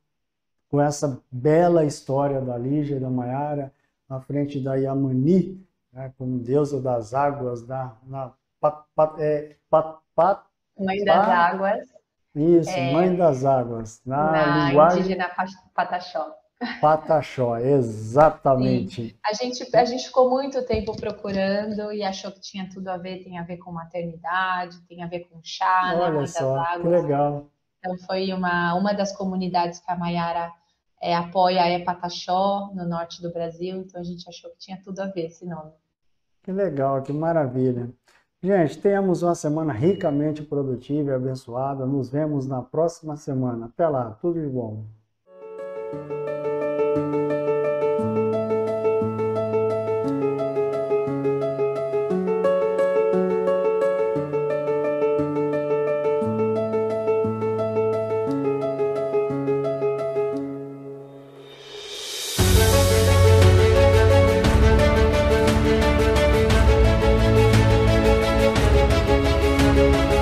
com 0.68 0.80
essa 0.80 1.20
bela 1.30 1.84
história 1.84 2.40
da 2.40 2.56
Lígia 2.56 2.96
e 2.96 3.00
da 3.00 3.10
Maiara, 3.10 3.72
à 4.08 4.20
frente 4.20 4.60
da 4.60 4.76
Yamani, 4.76 5.66
né, 5.92 6.12
como 6.16 6.38
deusa 6.38 6.80
das 6.80 7.14
águas, 7.14 7.62
da, 7.62 7.96
na, 8.06 8.32
pat, 8.60 8.84
pat, 8.94 9.20
é, 9.20 9.56
pat, 9.68 9.98
pat, 10.14 10.46
Mãe 10.78 11.02
das 11.04 11.28
Águas. 11.28 11.88
Isso, 12.34 12.70
é, 12.70 12.92
Mãe 12.92 13.16
das 13.16 13.44
Águas. 13.44 14.02
Na, 14.04 14.30
na 14.30 14.68
linguagem... 14.68 15.00
indígena 15.00 15.30
Pataxó. 15.74 16.34
Pataxó, 16.80 17.58
exatamente. 17.58 19.18
A 19.24 19.34
gente, 19.34 19.76
a 19.76 19.84
gente 19.84 20.06
ficou 20.06 20.30
muito 20.30 20.64
tempo 20.64 20.96
procurando 20.96 21.92
e 21.92 22.02
achou 22.02 22.32
que 22.32 22.40
tinha 22.40 22.68
tudo 22.70 22.88
a 22.88 22.96
ver, 22.96 23.22
tem 23.22 23.38
a 23.38 23.42
ver 23.42 23.58
com 23.58 23.70
maternidade, 23.70 24.80
tem 24.88 25.02
a 25.02 25.06
ver 25.06 25.28
com 25.28 25.38
chá, 25.42 25.94
Olha 25.94 26.26
só, 26.26 26.80
que 26.80 26.88
legal. 26.88 27.46
Então 27.78 27.98
foi 28.06 28.32
uma, 28.32 28.74
uma 28.74 28.94
das 28.94 29.14
comunidades 29.14 29.80
que 29.80 29.90
a 29.90 29.96
Maiara 29.96 30.50
é, 31.00 31.14
apoia 31.14 31.60
é 31.60 31.78
Pataxó, 31.78 32.70
no 32.74 32.88
norte 32.88 33.20
do 33.20 33.30
Brasil, 33.30 33.76
então 33.76 34.00
a 34.00 34.04
gente 34.04 34.26
achou 34.26 34.50
que 34.50 34.58
tinha 34.58 34.80
tudo 34.82 35.00
a 35.00 35.06
ver 35.06 35.26
esse 35.26 35.44
nome. 35.44 35.72
Que 36.42 36.52
legal, 36.52 37.02
que 37.02 37.12
maravilha. 37.12 37.92
Gente, 38.42 38.78
tenhamos 38.78 39.22
uma 39.22 39.34
semana 39.34 39.72
ricamente 39.72 40.42
produtiva 40.42 41.10
e 41.10 41.14
abençoada. 41.14 41.84
Nos 41.84 42.08
vemos 42.08 42.46
na 42.46 42.62
próxima 42.62 43.16
semana. 43.16 43.66
Até 43.66 43.88
lá, 43.88 44.16
tudo 44.20 44.40
de 44.40 44.46
bom. 44.46 44.84